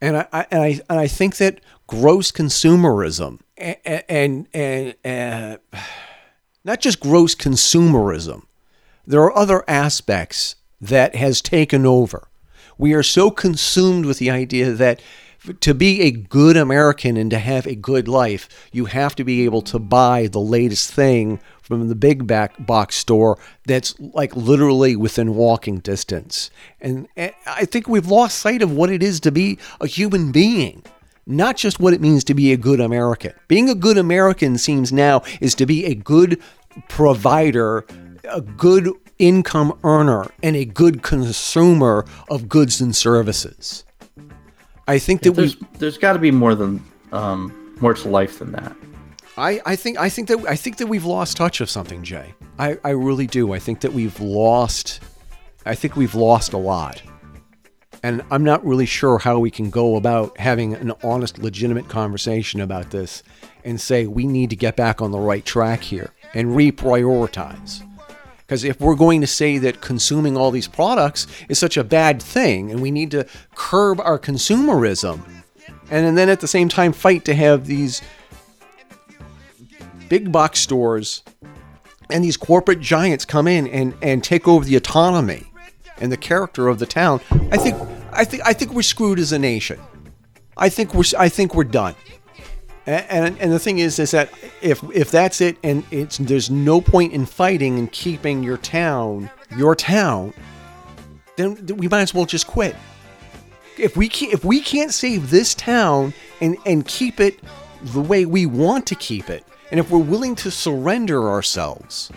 [0.00, 5.78] And I, I and I and I think that gross consumerism and and, and uh,
[6.64, 8.42] not just gross consumerism,
[9.06, 12.26] there are other aspects that has taken over.
[12.76, 15.00] We are so consumed with the idea that
[15.60, 19.44] to be a good American and to have a good life, you have to be
[19.44, 24.96] able to buy the latest thing from the big back box store that's like literally
[24.96, 26.50] within walking distance.
[26.80, 30.32] And, and I think we've lost sight of what it is to be a human
[30.32, 30.82] being
[31.26, 33.32] not just what it means to be a good American.
[33.48, 36.40] Being a good American seems now is to be a good
[36.88, 37.84] provider,
[38.30, 43.84] a good income earner, and a good consumer of goods and services.
[44.86, 46.82] I think that There's we there's got to be more than
[47.12, 48.76] um, more to life than that.
[49.36, 52.34] I, I think I think that I think that we've lost touch of something, Jay.
[52.58, 53.52] I, I really do.
[53.52, 55.00] I think that we've lost
[55.66, 57.02] I think we've lost a lot.
[58.02, 62.60] And I'm not really sure how we can go about having an honest, legitimate conversation
[62.60, 63.24] about this
[63.64, 67.82] and say we need to get back on the right track here and reprioritize.
[68.46, 72.22] Because if we're going to say that consuming all these products is such a bad
[72.22, 75.20] thing and we need to curb our consumerism,
[75.90, 78.02] and then at the same time fight to have these
[80.08, 81.24] big box stores
[82.08, 85.50] and these corporate giants come in and, and take over the autonomy
[85.98, 87.20] and the character of the town,
[87.50, 87.76] I think
[88.12, 89.80] I think I think we're screwed as a nation.
[90.56, 91.96] I think we're I think we're done.
[92.86, 94.30] And, and, the thing is, is that
[94.62, 99.28] if if that's it, and it's there's no point in fighting and keeping your town
[99.56, 100.32] your town,
[101.36, 102.76] then we might as well just quit.
[103.76, 107.40] If we can't, if we can't save this town and and keep it
[107.82, 112.12] the way we want to keep it, and if we're willing to surrender ourselves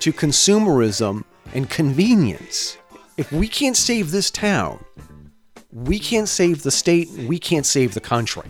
[0.00, 1.24] to consumerism
[1.54, 2.76] and convenience,
[3.16, 4.84] if we can't save this town,
[5.72, 8.44] we can't save the state, we can't save the country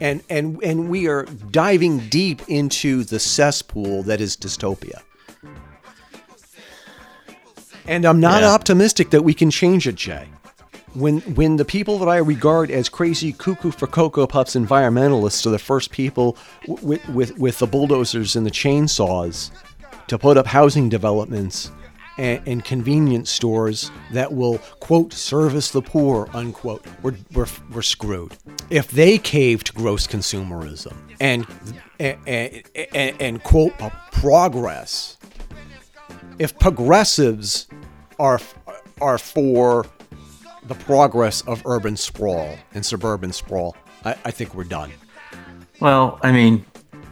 [0.00, 5.00] and and and we are diving deep into the cesspool that is dystopia.
[7.86, 8.50] And I'm not Yeah.
[8.52, 10.26] optimistic that we can change it, Jay.
[10.94, 15.50] When when the people that I regard as crazy cuckoo for cocoa puffs environmentalists are
[15.50, 19.50] the first people w- with with with the bulldozers and the chainsaws
[20.08, 21.70] to put up housing developments
[22.18, 26.84] and, and convenience stores that will quote service the poor unquote.
[27.02, 28.36] We're, we're, we're screwed.
[28.70, 31.46] If they cave to gross consumerism and
[31.98, 32.62] and,
[32.94, 33.72] and, and quote
[34.12, 35.16] progress
[36.38, 37.66] if progressives
[38.18, 38.40] are
[39.00, 39.86] are for
[40.64, 43.74] the progress of urban sprawl and suburban sprawl
[44.04, 44.92] I, I think we're done.
[45.80, 46.64] Well, I mean,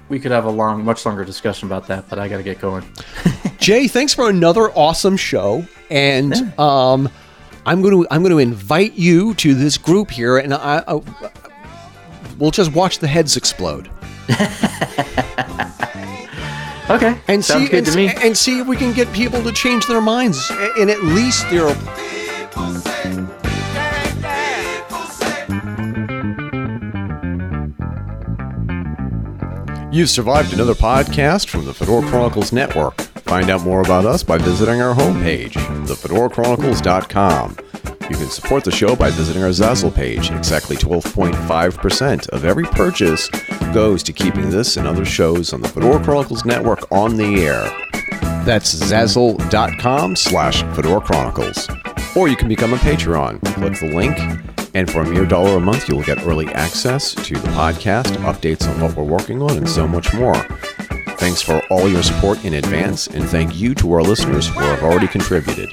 [0.08, 2.60] we could have a long, much longer discussion about that, but I got to get
[2.60, 2.84] going.
[3.66, 5.66] Jay, thanks for another awesome show.
[5.90, 7.08] And um,
[7.66, 11.00] I'm going to I'm going to invite you to this group here, and I, I
[12.38, 13.90] we'll just watch the heads explode.
[16.88, 17.18] Okay.
[17.26, 18.14] and Sounds see good and, to see- me.
[18.22, 21.74] and see if we can get people to change their minds and at least they're
[29.92, 33.05] You've survived another podcast from the Fedora Chronicles Network.
[33.26, 35.52] Find out more about us by visiting our homepage,
[35.86, 37.56] thefedorachronicles.com.
[38.08, 40.30] You can support the show by visiting our Zazzle page.
[40.30, 43.28] Exactly 12.5% of every purchase
[43.74, 47.64] goes to keeping this and other shows on the Fedora Chronicles Network on the air.
[48.44, 51.68] That's zazzle.com slash Fedora Chronicles.
[52.16, 53.42] Or you can become a Patreon.
[53.54, 54.16] Click the link,
[54.72, 58.68] and for a mere dollar a month, you'll get early access to the podcast, updates
[58.72, 60.36] on what we're working on, and so much more.
[61.18, 64.82] Thanks for all your support in advance, and thank you to our listeners who have
[64.82, 65.70] already contributed.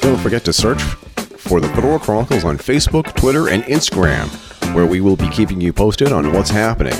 [0.00, 4.28] Don't forget to search for the Fedora Chronicles on Facebook, Twitter, and Instagram,
[4.74, 6.94] where we will be keeping you posted on what's happening.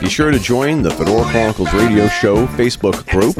[0.00, 3.34] Be sure to join the Fedora Chronicles Radio Show Facebook group,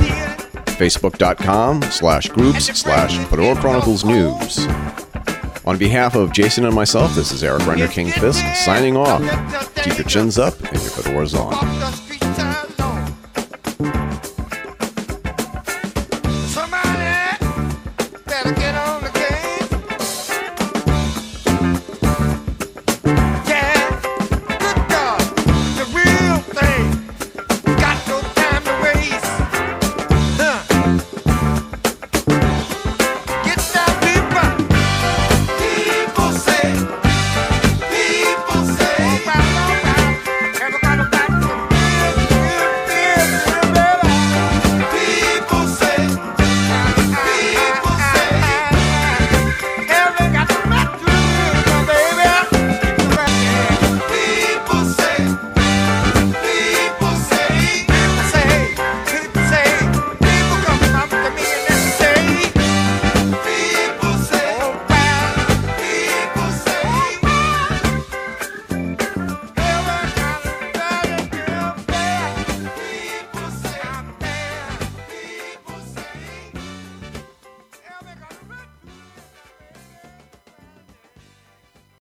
[0.76, 4.66] facebook.com slash groups slash Fedora Chronicles News.
[5.64, 9.20] On behalf of Jason and myself, this is Eric Renderking Fisk signing off.
[9.76, 12.05] Keep your chins up and your fedoras on.